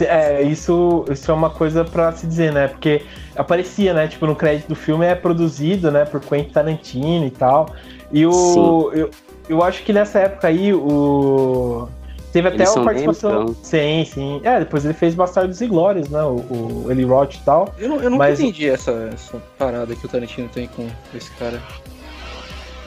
[0.00, 2.68] É, isso, isso é uma coisa para se dizer, né?
[2.68, 3.02] Porque
[3.36, 4.06] aparecia, né?
[4.06, 6.04] Tipo, no crédito do filme é produzido, né?
[6.04, 7.74] Por Quentin Tarantino e tal.
[8.12, 8.90] E o.
[8.94, 9.10] Eu,
[9.48, 11.88] eu acho que nessa época aí o.
[12.32, 13.54] Teve até uma participação.
[13.62, 14.40] Sim, sim.
[14.44, 16.22] É, depois ele fez Bastardos e Glórias, né?
[16.22, 17.74] O, o Eli Roth e tal.
[17.78, 18.40] Eu, eu nunca mas...
[18.40, 21.60] entendi essa, essa parada que o Tarantino tem com esse cara.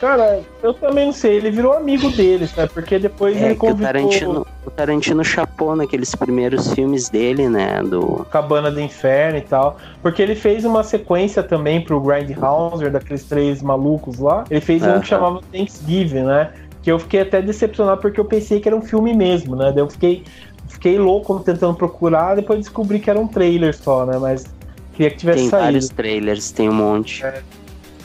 [0.02, 2.66] Cara, eu também não sei, ele virou amigo deles, né?
[2.66, 3.84] Porque depois é, ele convidou...
[3.84, 7.84] o Tarantino, o Tarantino chapou naqueles primeiros filmes dele, né?
[7.84, 8.26] Do...
[8.32, 9.78] Cabana do Inferno e tal.
[10.02, 14.44] Porque ele fez uma sequência também pro Grindhouse, daqueles três malucos lá.
[14.50, 14.98] Ele fez uh -huh.
[14.98, 16.52] um que chamava Thanksgiving, né?
[16.82, 19.72] Que eu fiquei até decepcionado porque eu pensei que era um filme mesmo, né?
[19.72, 20.24] Daí eu fiquei,
[20.68, 24.18] fiquei louco tentando procurar, depois descobri que era um trailer só, né?
[24.18, 24.46] Mas
[24.94, 25.64] queria que tivesse tem saído.
[25.64, 27.24] Tem vários trailers, tem um monte.
[27.24, 27.42] É.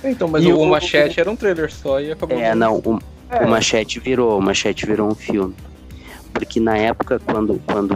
[0.04, 2.38] Então, mas e o, o Machete era um trailer só e acabou.
[2.38, 2.98] É, não, o,
[3.30, 3.44] é.
[3.44, 5.54] o Machete virou, o Machete virou um filme
[6.38, 7.94] porque na época, quando, quando,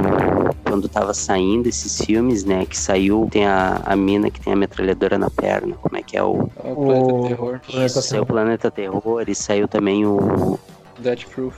[0.64, 4.57] quando tava saindo esses filmes, né, que saiu, tem a, a mina que tem a
[4.57, 6.49] metralhadora na perna, como é que é o...
[6.64, 7.61] É o Planeta Terror.
[7.68, 10.59] Isso, saiu o Planeta Terror e saiu também o...
[10.99, 11.55] Dead Proof.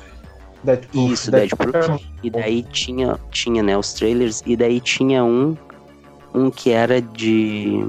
[0.65, 1.13] Dead Proof.
[1.13, 1.87] Isso, Dead, Dead Proof.
[1.87, 2.05] Proof.
[2.23, 5.57] E daí tinha, tinha, né, os trailers, e daí tinha um,
[6.35, 7.85] um que era de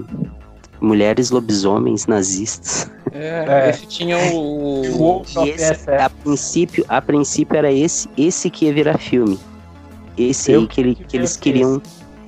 [0.84, 2.92] mulheres lobisomens nazistas.
[3.12, 3.70] É, é.
[3.70, 5.22] esse tinha o.
[5.22, 9.40] o esse, a princípio, a princípio era esse, esse que ia virar filme.
[10.18, 11.82] Esse Eu aí que, ele, que eles queriam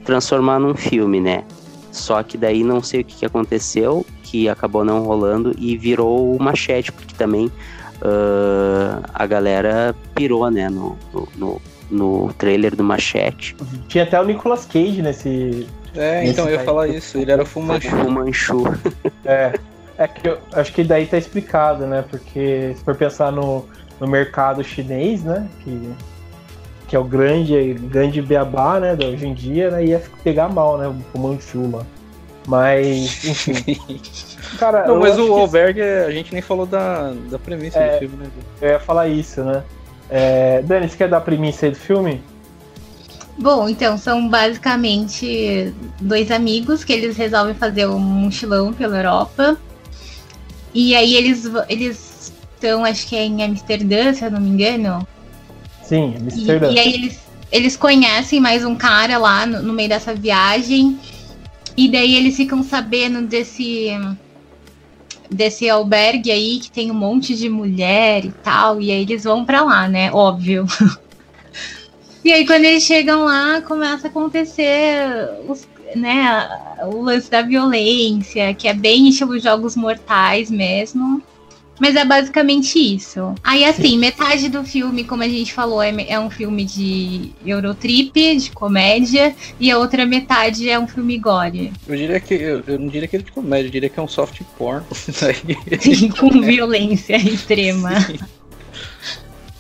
[0.06, 1.44] transformar num filme, né?
[1.92, 6.36] Só que daí não sei o que, que aconteceu, que acabou não rolando e virou
[6.36, 10.98] o machete, porque também uh, a galera pirou, né, no,
[11.38, 13.56] no, no, trailer do machete.
[13.88, 15.68] Tinha até o Nicolas Cage nesse.
[15.96, 17.90] É, então eu ia falar isso, ele era o Fumanchu.
[17.90, 18.64] Fumanchu.
[19.26, 19.54] É.
[19.98, 22.04] É que eu acho que daí tá explicado, né?
[22.10, 23.66] Porque se for pensar no,
[24.00, 25.48] no mercado chinês, né?
[25.64, 25.96] Que
[26.88, 30.78] que é o grande, grande beabá, né, da hoje em dia, né, ia pegar mal,
[30.78, 31.86] né, o Manchu lá.
[32.48, 33.80] Mas, enfim.
[34.60, 38.18] Cara, não, mas o Alberg, a gente nem falou da, da premissa é, do filme,
[38.18, 38.30] né?
[38.62, 39.64] Eu ia falar isso, né?
[40.10, 42.22] É, Dani, você quer dar a premissa aí do filme?
[43.38, 49.58] Bom, então, são basicamente dois amigos que eles resolvem fazer um mochilão pela Europa.
[50.74, 55.06] E aí eles eles estão, acho que é em Amsterdã, se eu não me engano.
[55.84, 56.70] Sim, Amsterdã.
[56.70, 57.20] E, e aí eles,
[57.52, 60.98] eles conhecem mais um cara lá no, no meio dessa viagem.
[61.78, 63.90] E daí eles ficam sabendo desse
[65.30, 69.44] desse albergue aí que tem um monte de mulher e tal, e aí eles vão
[69.44, 70.12] para lá, né?
[70.12, 70.66] Óbvio.
[72.26, 76.50] e aí quando eles chegam lá, começa a acontecer os, né,
[76.92, 81.22] o lance da violência, que é bem estilo jogos mortais mesmo.
[81.80, 83.36] Mas é basicamente isso.
[83.44, 83.98] Aí, assim, Sim.
[83.98, 89.36] metade do filme, como a gente falou, é, é, um filme de Eurotrip, de comédia,
[89.60, 91.74] e a outra metade é um filme gore.
[91.86, 94.04] Eu diria que eu, eu não diria que é de comédia, eu diria que é
[94.04, 94.86] um soft porn.
[95.80, 98.00] Sim, com violência extrema.
[98.00, 98.20] Sim.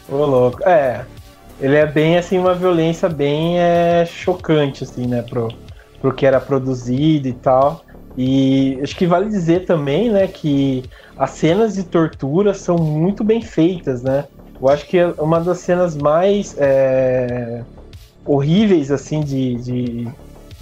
[0.07, 0.63] Ô, louco.
[0.63, 1.05] É.
[1.59, 5.47] Ele é bem assim, uma violência bem é, chocante, assim, né, pro,
[6.01, 7.85] pro que era produzido e tal.
[8.17, 10.83] E acho que vale dizer também, né, que
[11.17, 14.25] as cenas de tortura são muito bem feitas, né?
[14.61, 17.63] Eu acho que uma das cenas mais é,
[18.25, 20.07] horríveis, assim, de, de,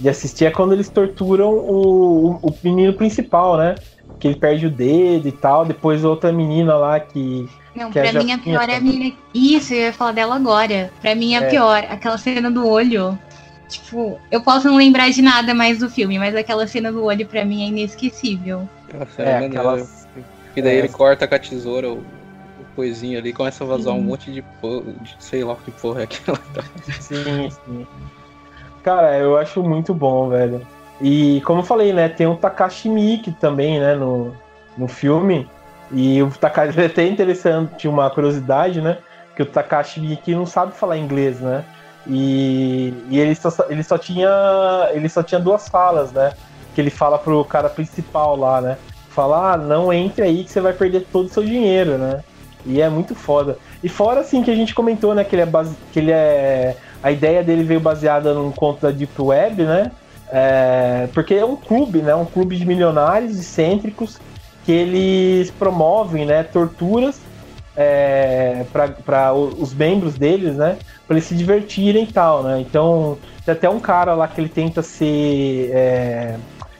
[0.00, 3.76] de, assistir é quando eles torturam o, o, o, menino principal, né?
[4.18, 7.48] Que ele perde o dedo e tal, depois outra menina lá que.
[7.74, 9.14] Não, que pra mim a pior é a menina.
[9.34, 10.92] Isso, eu ia falar dela agora.
[11.00, 11.50] Pra mim é a é.
[11.50, 13.18] pior, aquela cena do olho.
[13.68, 17.26] Tipo, eu posso não lembrar de nada mais do filme, mas aquela cena do olho
[17.26, 18.68] pra mim é inesquecível.
[18.92, 20.04] Nossa, é, é aquelas
[20.56, 20.78] e daí é.
[20.78, 24.30] ele corta com a tesoura o, o coisinho ali e começa a vazar um monte
[24.30, 26.38] de, de sei lá que porra é aquela.
[27.00, 27.86] Sim, sim.
[28.82, 30.64] Cara, eu acho muito bom, velho.
[31.00, 34.32] E como eu falei, né, tem o Takashi Miike também, né, no,
[34.76, 35.48] no filme.
[35.92, 38.98] E o Takashi é até interessante, uma curiosidade, né?
[39.36, 41.64] Que o Takashi Miike não sabe falar inglês, né?
[42.06, 44.28] E, e ele, só, ele, só tinha,
[44.92, 46.32] ele só tinha duas falas, né?
[46.74, 48.76] Que ele fala pro cara principal lá, né?
[49.14, 52.20] falar, ah, não entre aí que você vai perder todo o seu dinheiro, né?
[52.66, 53.56] E é muito foda.
[53.82, 55.76] E fora assim que a gente comentou, né, que ele é base...
[55.92, 59.92] que ele é a ideia dele veio baseada num conto da Deep Web, né?
[60.32, 61.08] É...
[61.14, 62.14] porque é um clube, né?
[62.14, 64.18] Um clube de milionários excêntricos
[64.64, 67.20] que eles promovem, né, torturas
[67.76, 68.64] é,
[69.04, 70.78] para os membros deles, né?
[71.06, 72.60] Para eles se divertirem e tal, né?
[72.60, 76.36] Então, tem até um cara lá que ele tenta ser é,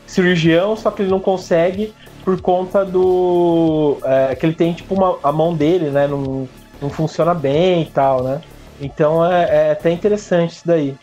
[0.07, 1.93] cirurgião, só que ele não consegue
[2.25, 3.99] por conta do.
[4.05, 6.07] É, que ele tem, tipo, uma, a mão dele, né?
[6.07, 6.49] Não,
[6.81, 8.41] não funciona bem e tal, né?
[8.81, 10.97] Então é, é até interessante isso daí.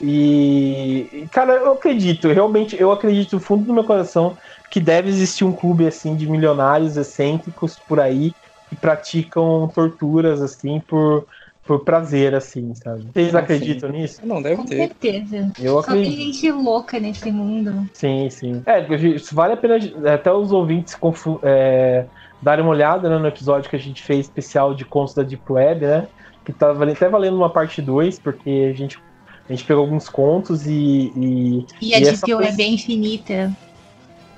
[0.00, 4.36] E, cara, eu acredito, realmente, eu acredito no fundo do meu coração
[4.70, 8.34] que deve existir um clube assim de milionários excêntricos por aí
[8.68, 11.26] que praticam torturas assim por
[11.68, 13.06] por prazer, assim, sabe?
[13.12, 13.98] Vocês ah, acreditam sim.
[13.98, 14.20] nisso?
[14.24, 14.76] Não, deve Com ter.
[14.76, 15.52] Com certeza.
[15.60, 16.16] Eu Só acredito.
[16.16, 17.86] tem gente louca nesse mundo.
[17.92, 18.62] Sim, sim.
[18.64, 18.86] É,
[19.32, 19.76] vale a pena
[20.14, 20.96] até os ouvintes
[21.42, 22.06] é,
[22.40, 25.42] darem uma olhada né, no episódio que a gente fez especial de contos da Deep
[25.46, 26.08] Web, né?
[26.42, 28.98] Que tá até valendo uma parte 2, porque a gente,
[29.46, 31.12] a gente pegou alguns contos e.
[31.14, 32.62] E, e a Deep Web coisa...
[32.62, 33.56] é infinita.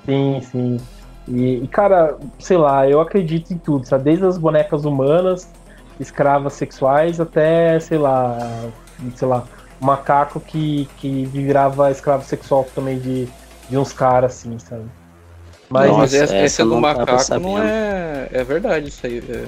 [0.05, 0.77] Sim, sim.
[1.27, 4.05] E, e, cara, sei lá, eu acredito em tudo, sabe?
[4.05, 5.49] Desde as bonecas humanas
[5.99, 8.37] escravas sexuais até, sei lá,
[9.15, 9.45] sei lá,
[9.79, 13.27] macaco que, que virava escravo sexual também de,
[13.69, 14.85] de uns caras, assim, sabe?
[15.69, 18.27] Mas, não, mas essa, essa do macaco não é.
[18.31, 19.45] É verdade isso aí, é,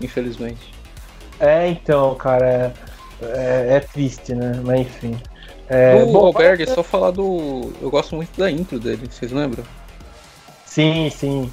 [0.00, 0.72] infelizmente.
[1.38, 2.72] É, então, cara, é,
[3.22, 4.52] é, é triste, né?
[4.64, 5.16] Mas enfim.
[5.68, 7.72] É, o Alberg, só falar do.
[7.80, 9.64] Eu gosto muito da intro dele, vocês lembram?
[10.66, 11.50] Sim, sim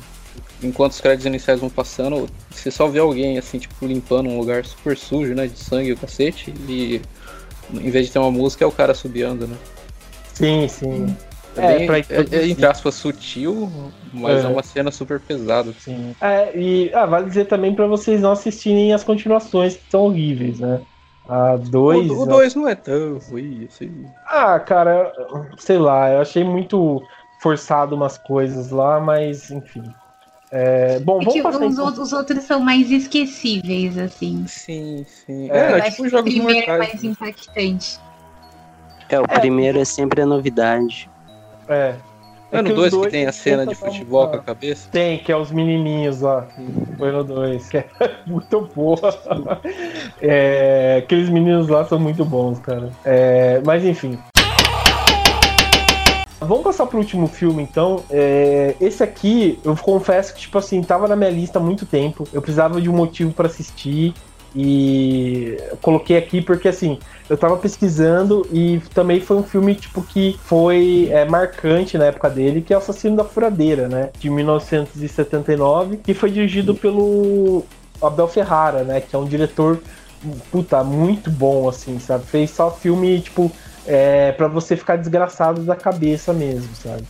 [0.64, 4.66] enquanto os créditos iniciais vão passando, você só vê alguém assim, tipo, limpando um lugar
[4.66, 5.48] super sujo, né?
[5.48, 7.02] De sangue o cacete, e
[7.74, 9.58] em vez de ter uma música é o cara subiando, né?
[10.34, 11.16] Sim, sim.
[11.58, 13.70] É, bem, é, é, entre aspas, sutil,
[14.14, 14.48] mas é.
[14.48, 15.74] é, uma cena super pesada.
[15.80, 16.16] Sim.
[16.22, 20.60] É, e ah, vale dizer também para vocês não assistirem as continuações que são horríveis,
[20.60, 20.80] né?
[21.32, 22.12] A 2.
[22.12, 24.06] O 2 não é tão ruim assim.
[24.28, 25.14] Ah, cara,
[25.58, 27.02] sei lá, eu achei muito
[27.42, 29.82] forçado umas coisas lá, mas enfim.
[30.52, 32.04] É, bom, é vamos passar os, então.
[32.04, 34.46] os outros são mais esquecíveis, assim.
[34.46, 35.50] Sim, sim.
[35.50, 37.98] É, é tipo jogos o primeiro é mais impactante.
[39.08, 39.40] É, o é.
[39.40, 41.10] primeiro é sempre a novidade.
[41.70, 41.96] É.
[42.52, 44.90] É, é no 2 que tem a cena de futebol com a cabeça?
[44.92, 46.46] Tem, que é os menininhos lá.
[46.98, 47.86] Foi no 2, que é
[48.28, 49.00] muito boa.
[50.22, 52.92] É, aqueles meninos lá são muito bons, cara.
[53.06, 54.20] É, mas enfim.
[56.42, 58.04] Vamos passar pro último filme, então.
[58.10, 62.28] É, esse aqui, eu confesso que, tipo assim, tava na minha lista há muito tempo.
[62.34, 64.14] Eu precisava de um motivo para assistir.
[64.56, 67.00] E coloquei aqui porque, assim,
[67.30, 72.30] eu tava pesquisando e também foi um filme, tipo, que foi é, marcante na época
[72.30, 74.10] dele, que é o Assassino da Furadeira, né?
[74.20, 77.64] De 1979, que foi dirigido pelo
[78.02, 79.00] Abel Ferrara, né?
[79.00, 79.80] Que é um diretor,
[80.52, 82.26] puta, muito bom, assim, sabe?
[82.26, 83.50] Fez só filme, tipo,
[83.88, 87.04] é, para você ficar desgraçado da cabeça mesmo, sabe?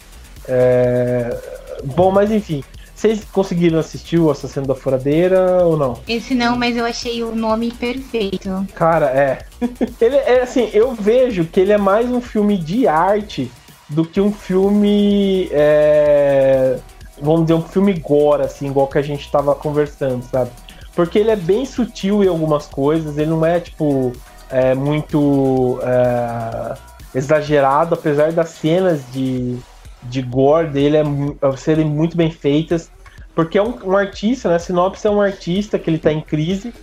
[0.47, 1.37] É...
[1.83, 2.63] Bom, mas enfim,
[3.01, 5.97] vocês conseguiram assistir o Assassino da Furadeira ou não?
[6.07, 8.67] Esse não, mas eu achei o nome perfeito.
[8.75, 9.39] Cara, é.
[9.99, 13.51] ele é assim, eu vejo que ele é mais um filme de arte
[13.89, 15.49] do que um filme.
[15.51, 16.77] É...
[17.19, 20.51] Vamos dizer, um filme gore, assim, igual que a gente tava conversando, sabe?
[20.95, 24.11] Porque ele é bem sutil em algumas coisas, ele não é tipo.
[24.53, 26.77] É, muito é,
[27.15, 29.57] exagerado, apesar das cenas de,
[30.03, 32.91] de gore dele é, serem muito bem feitas,
[33.35, 34.59] porque é um, um artista, né?
[34.59, 36.73] Sinopse é um artista que ele tá em crise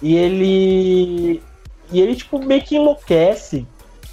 [0.00, 1.42] e ele
[1.90, 3.66] e ele tipo meio que enlouquece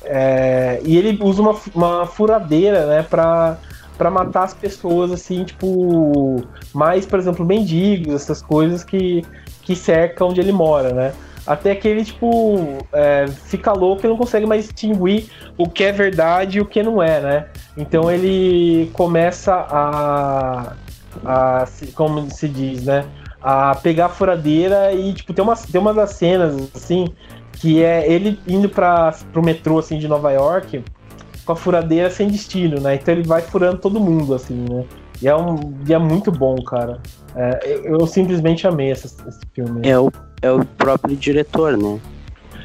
[0.03, 3.03] é, e ele usa uma, uma furadeira, né?
[3.03, 3.57] Pra,
[3.97, 6.43] para matar as pessoas assim, tipo,
[6.73, 9.25] mais, por exemplo, mendigos, essas coisas que,
[9.61, 11.13] que cercam onde ele mora, né?
[11.45, 15.91] Até que ele, tipo, é, fica louco e não consegue mais distinguir o que é
[15.91, 17.45] verdade e o que não é, né?
[17.77, 20.73] Então ele começa a.
[21.23, 23.05] a como se diz, né?
[23.41, 27.07] A pegar a furadeira e, tipo, tem uma, tem uma das cenas, assim,
[27.53, 30.83] que é ele indo para pro metrô, assim, de Nova York
[31.45, 32.95] com a furadeira sem destino, né?
[32.95, 34.83] Então ele vai furando todo mundo, assim, né?
[35.21, 36.99] E é, um, e é muito bom, cara.
[37.35, 39.87] É, eu, eu, simplesmente amei esse, esse filme.
[39.87, 40.11] É o
[40.41, 41.99] é o próprio diretor, né?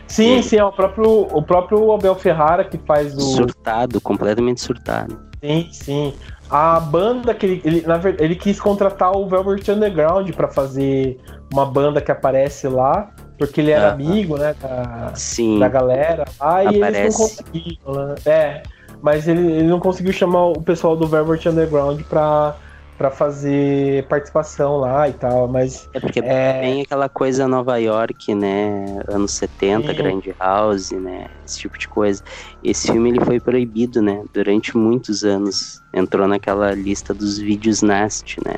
[0.06, 0.42] Sim, Ele...
[0.42, 3.20] sim, é o próprio, o próprio Abel Ferrara que faz o.
[3.20, 5.18] Surtado, completamente surtado.
[5.40, 6.14] Sim, sim.
[6.50, 11.18] A banda que ele, ele, verdade, ele quis contratar o Velvet Underground para fazer
[11.52, 15.60] uma banda que aparece lá, porque ele era amigo, né, da, sim.
[15.60, 16.24] da galera.
[16.40, 17.00] Aí Aparece.
[17.00, 18.14] eles não conseguiram, né?
[18.26, 18.62] É,
[19.00, 22.56] mas ele, ele não conseguiu chamar o pessoal do Velvet Underground pra
[23.00, 25.88] para fazer participação lá e tal, mas...
[25.94, 26.60] É porque é...
[26.60, 29.94] tem aquela coisa Nova York, né, anos 70, Sim.
[29.94, 32.22] Grand House, né, esse tipo de coisa.
[32.62, 35.80] Esse filme ele foi proibido, né, durante muitos anos.
[35.94, 38.56] Entrou naquela lista dos vídeos Nast, né.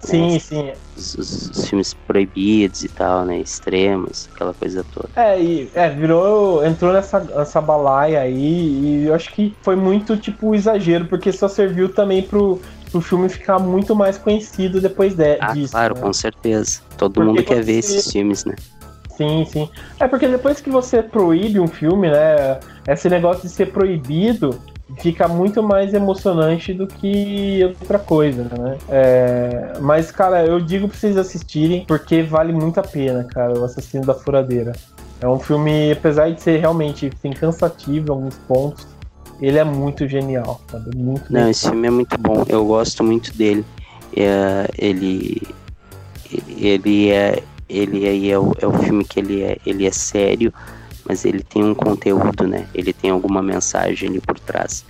[0.00, 0.72] Sim, né, sim.
[0.96, 3.38] Os, os, os, filmes proibidos e tal, né?
[3.38, 5.08] Extremos, aquela coisa toda.
[5.16, 6.64] É, e é, virou.
[6.64, 11.48] Entrou nessa, nessa balaia aí e eu acho que foi muito, tipo, exagero, porque só
[11.48, 12.60] serviu também pro,
[12.92, 15.72] o filme ficar muito mais conhecido depois de, ah, disso.
[15.72, 16.00] Claro, né?
[16.00, 16.80] com certeza.
[16.96, 18.54] Todo porque mundo quer ver esses filmes, né?
[19.16, 19.68] Sim, sim.
[19.98, 22.60] É porque depois que você proíbe um filme, né?
[22.86, 24.60] Esse negócio de ser proibido
[24.98, 28.78] fica muito mais emocionante do que outra coisa, né?
[28.88, 33.64] É, mas, cara, eu digo pra vocês assistirem porque vale muito a pena, cara, o
[33.64, 34.72] Assassino da Furadeira.
[35.20, 38.86] É um filme, apesar de ser realmente assim, cansativo em alguns pontos,
[39.40, 40.96] ele é muito genial, sabe?
[40.96, 42.44] Muito Não, esse filme é muito bom.
[42.48, 43.64] Eu gosto muito dele.
[44.16, 45.42] É, ele
[46.58, 50.52] ele é ele aí é o, é o filme que ele é ele é sério,
[51.06, 52.66] mas ele tem um conteúdo, né?
[52.74, 54.84] Ele tem alguma mensagem ali por trás.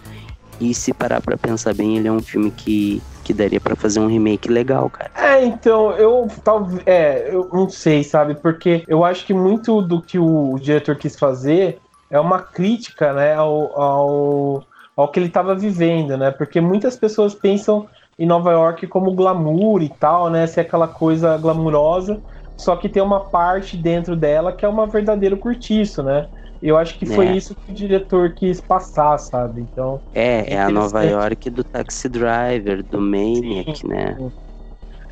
[0.60, 3.98] E se parar para pensar bem, ele é um filme que que daria para fazer
[3.98, 5.10] um remake legal, cara.
[5.16, 6.80] É, então, eu talvez.
[6.86, 8.36] É, eu não sei, sabe?
[8.36, 11.80] Porque eu acho que muito do que o diretor quis fazer
[12.10, 14.64] é uma crítica né, ao, ao,
[14.96, 16.30] ao que ele estava vivendo, né?
[16.30, 17.86] Porque muitas pessoas pensam
[18.18, 20.46] em Nova York como glamour e tal, né?
[20.46, 22.20] Ser aquela coisa glamurosa,
[22.56, 26.26] só que tem uma parte dentro dela que é uma verdadeiro curtiço, né?
[26.62, 27.36] Eu acho que foi é.
[27.36, 29.60] isso que o diretor quis passar, sabe?
[29.60, 30.00] Então.
[30.14, 34.16] É, é a Nova York do Taxi Driver, do Maniac, sim, né?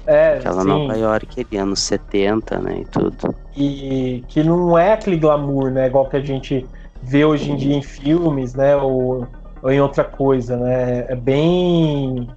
[0.07, 0.68] É, Aquela sim.
[0.68, 2.78] Nova York ali, anos 70, né?
[2.80, 3.35] E tudo.
[3.56, 5.86] E que não é aquele glamour, né?
[5.86, 6.66] Igual que a gente
[7.05, 8.76] vê hoje em dia em filmes, né?
[8.76, 9.26] Ou,
[9.62, 11.06] ou em outra coisa, né?
[11.09, 12.28] É bem.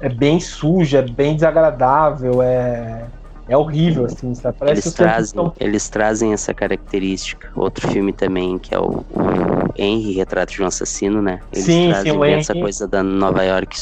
[0.00, 3.06] É bem suja, é bem desagradável, é.
[3.48, 4.56] É horrível, assim, sabe?
[4.58, 5.52] Parece eles, trazem, estão...
[5.58, 7.50] eles trazem essa característica.
[7.56, 11.40] Outro filme também, que é o, o Henry, Retrato de um Assassino, né?
[11.52, 13.76] Eles sim, trazem sim, essa coisa da Nova York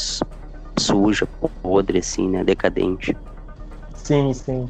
[0.77, 1.27] suja,
[1.61, 2.43] podre, assim, né?
[2.43, 3.15] Decadente.
[3.93, 4.67] Sim, sim.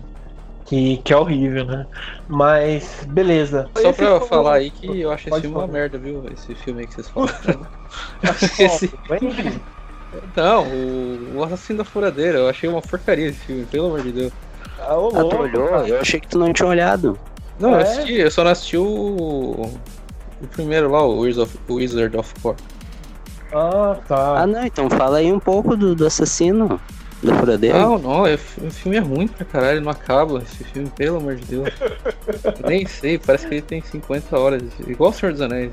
[0.72, 1.86] Que, que é horrível, né?
[2.30, 3.70] Mas, beleza.
[3.76, 6.24] Só esse pra falar aí que eu acho esse filme uma merda, viu?
[6.32, 7.68] Esse filme aí que vocês falaram.
[8.58, 8.90] esse...
[10.34, 14.14] Não, o, o Assassino da Furadeira, eu achei uma porcaria esse filme, pelo amor de
[14.14, 14.32] Deus.
[14.80, 15.68] Ah, ah tu olhou?
[15.86, 17.20] Eu achei que tu não tinha olhado.
[17.60, 17.74] Não, é?
[17.74, 18.84] eu assisti, eu só não assisti o,
[20.42, 22.56] o primeiro lá, o Wizard of, o Wizard of Core.
[23.54, 24.42] Ah, tá.
[24.42, 26.80] Ah, não, então fala aí um pouco do, do assassino
[27.24, 27.80] da furadeira.
[27.80, 31.36] Não, não, é, o filme é ruim pra caralho, não acaba esse filme, pelo amor
[31.36, 31.70] de Deus.
[32.68, 35.72] nem sei, parece que ele tem 50 horas, igual o Senhor dos Anéis.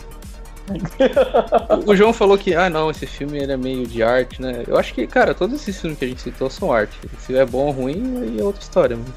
[1.87, 4.65] o João falou que, ah não, esse filme ele é meio de arte, né?
[4.67, 6.99] Eu acho que, cara, todos esses filmes que a gente citou são arte.
[7.21, 8.97] Se é bom ou ruim, aí é outra história.
[8.97, 9.15] Mano.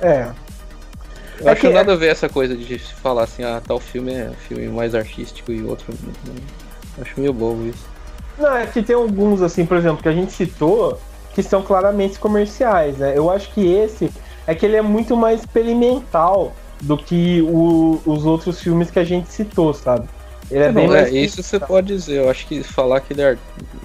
[0.00, 0.30] É.
[1.38, 1.94] Eu é acho que nada é...
[1.94, 5.62] a ver essa coisa de falar assim, ah, tal filme é filme mais artístico e
[5.62, 5.92] outro.
[7.00, 7.86] Acho meio bobo isso.
[8.38, 11.00] Não, é que tem alguns, assim, por exemplo, que a gente citou,
[11.36, 13.12] que são claramente comerciais, né?
[13.14, 14.10] Eu acho que esse
[14.46, 19.04] é que ele é muito mais experimental do que o, os outros filmes que a
[19.04, 20.08] gente citou, sabe?
[20.50, 22.22] Ele é, bem é, isso você pode dizer.
[22.22, 23.36] Eu acho que falar que ele é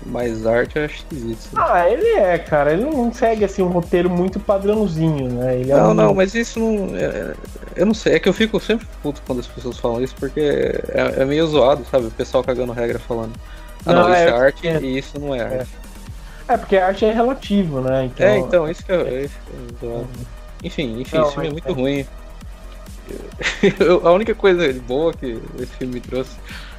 [0.05, 1.49] mais arte eu acho esquisito.
[1.57, 2.71] Ah, ele é, cara.
[2.71, 5.59] Ele não segue assim um roteiro muito padrãozinho, né?
[5.59, 5.93] Ele é não, um...
[5.93, 6.95] não, mas isso não.
[6.95, 7.33] É,
[7.75, 8.13] eu não sei.
[8.13, 11.45] É que eu fico sempre puto quando as pessoas falam isso, porque é, é meio
[11.47, 12.05] zoado, sabe?
[12.05, 13.33] O pessoal cagando regra falando.
[13.85, 15.81] Ah, não, não isso é, é arte e isso não é, é arte.
[16.51, 18.05] É, porque a arte é relativo, né?
[18.05, 18.27] Então...
[18.27, 19.29] É, então, isso que é,
[19.79, 20.03] que é
[20.63, 22.05] Enfim, enfim, não, esse filme é muito ruim.
[24.03, 26.31] a única coisa boa que esse filme me trouxe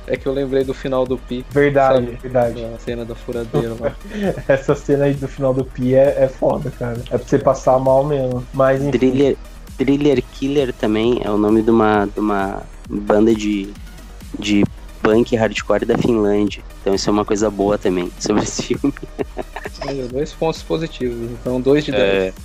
[0.07, 1.45] é que eu lembrei do final do Pi.
[1.51, 2.19] Verdade, sabe?
[2.23, 2.65] verdade.
[2.65, 3.95] A cena da furadeira lá.
[4.49, 7.01] Essa cena aí do final do Pi é, é foda, cara.
[7.11, 8.47] É pra você passar mal mesmo.
[8.53, 8.91] Mas enfim.
[8.91, 9.37] Thriller,
[9.79, 13.73] Thriller Killer também é o nome de uma, de uma banda de,
[14.39, 14.65] de
[15.03, 16.63] punk hardcore da Finlândia.
[16.81, 18.95] Então isso é uma coisa boa também sobre esse filme.
[20.11, 22.35] dois pontos positivos, então dois de dez.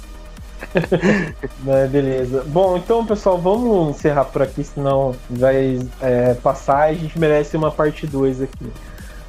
[1.67, 1.87] É.
[1.87, 2.43] Beleza.
[2.47, 7.55] Bom, então, pessoal, vamos encerrar por aqui, senão vai é, passar e a gente merece
[7.55, 8.65] uma parte 2 aqui.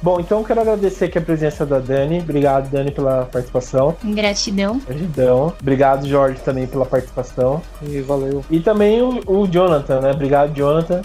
[0.01, 2.19] Bom, então eu quero agradecer aqui a presença da Dani.
[2.19, 3.95] Obrigado, Dani, pela participação.
[4.03, 4.79] Gratidão.
[4.79, 5.53] Gratidão.
[5.61, 7.61] Obrigado, Jorge, também pela participação.
[7.83, 8.43] E valeu.
[8.49, 10.11] E também o, o Jonathan, né?
[10.11, 11.01] Obrigado, Jonathan.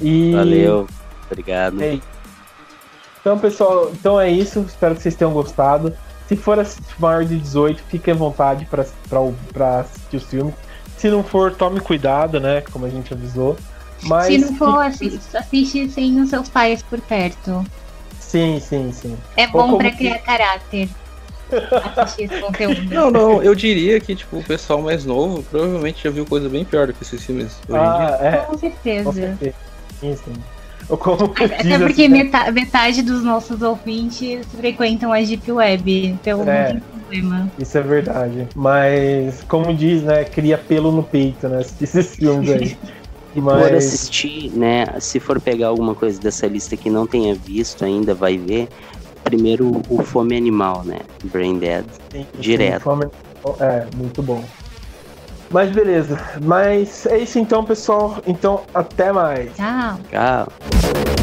[0.00, 0.32] E...
[0.32, 0.86] Valeu.
[1.30, 1.82] Obrigado.
[1.82, 1.98] É
[3.20, 4.60] então, pessoal, então é isso.
[4.60, 5.92] Espero que vocês tenham gostado.
[6.28, 6.64] Se for
[6.98, 10.54] maior de 18, fique à vontade para assistir os filmes.
[10.98, 12.60] Se não for, tome cuidado, né?
[12.60, 13.56] Como a gente avisou.
[14.02, 17.64] Mas Se não for, assiste, assiste sem os seus pais por perto.
[18.20, 19.16] Sim, sim, sim.
[19.36, 20.88] É bom para criar caráter.
[21.96, 22.82] assistir esse conteúdo.
[22.94, 26.62] Não, não, eu diria que tipo, o pessoal mais novo provavelmente já viu coisa bem
[26.62, 28.28] pior do que esses filmes hoje ah, em dia.
[28.28, 28.36] É.
[28.44, 29.04] Com certeza.
[29.04, 29.54] Com certeza.
[29.98, 30.34] Sim, sim.
[30.96, 36.72] Como Até porque assim, metade, metade, dos nossos ouvintes frequentam a Deep Web, então é,
[36.72, 37.52] não tem problema.
[37.58, 38.48] Isso é verdade.
[38.54, 42.78] Mas, como diz, né, cria pelo no peito, né, esses filmes aí.
[43.34, 43.62] Se Mas...
[43.62, 48.14] for assistir, né, se for pegar alguma coisa dessa lista que não tenha visto ainda,
[48.14, 48.68] vai ver,
[49.22, 52.78] primeiro o Fome Animal, né, Brain Dead, sim, direto.
[52.78, 53.06] Sim, fome...
[53.60, 54.42] É, muito bom.
[55.50, 56.18] Mas beleza.
[56.42, 58.18] Mas é isso então, pessoal.
[58.26, 59.54] Então, até mais.
[59.54, 59.98] Tchau.
[60.10, 61.17] Tchau.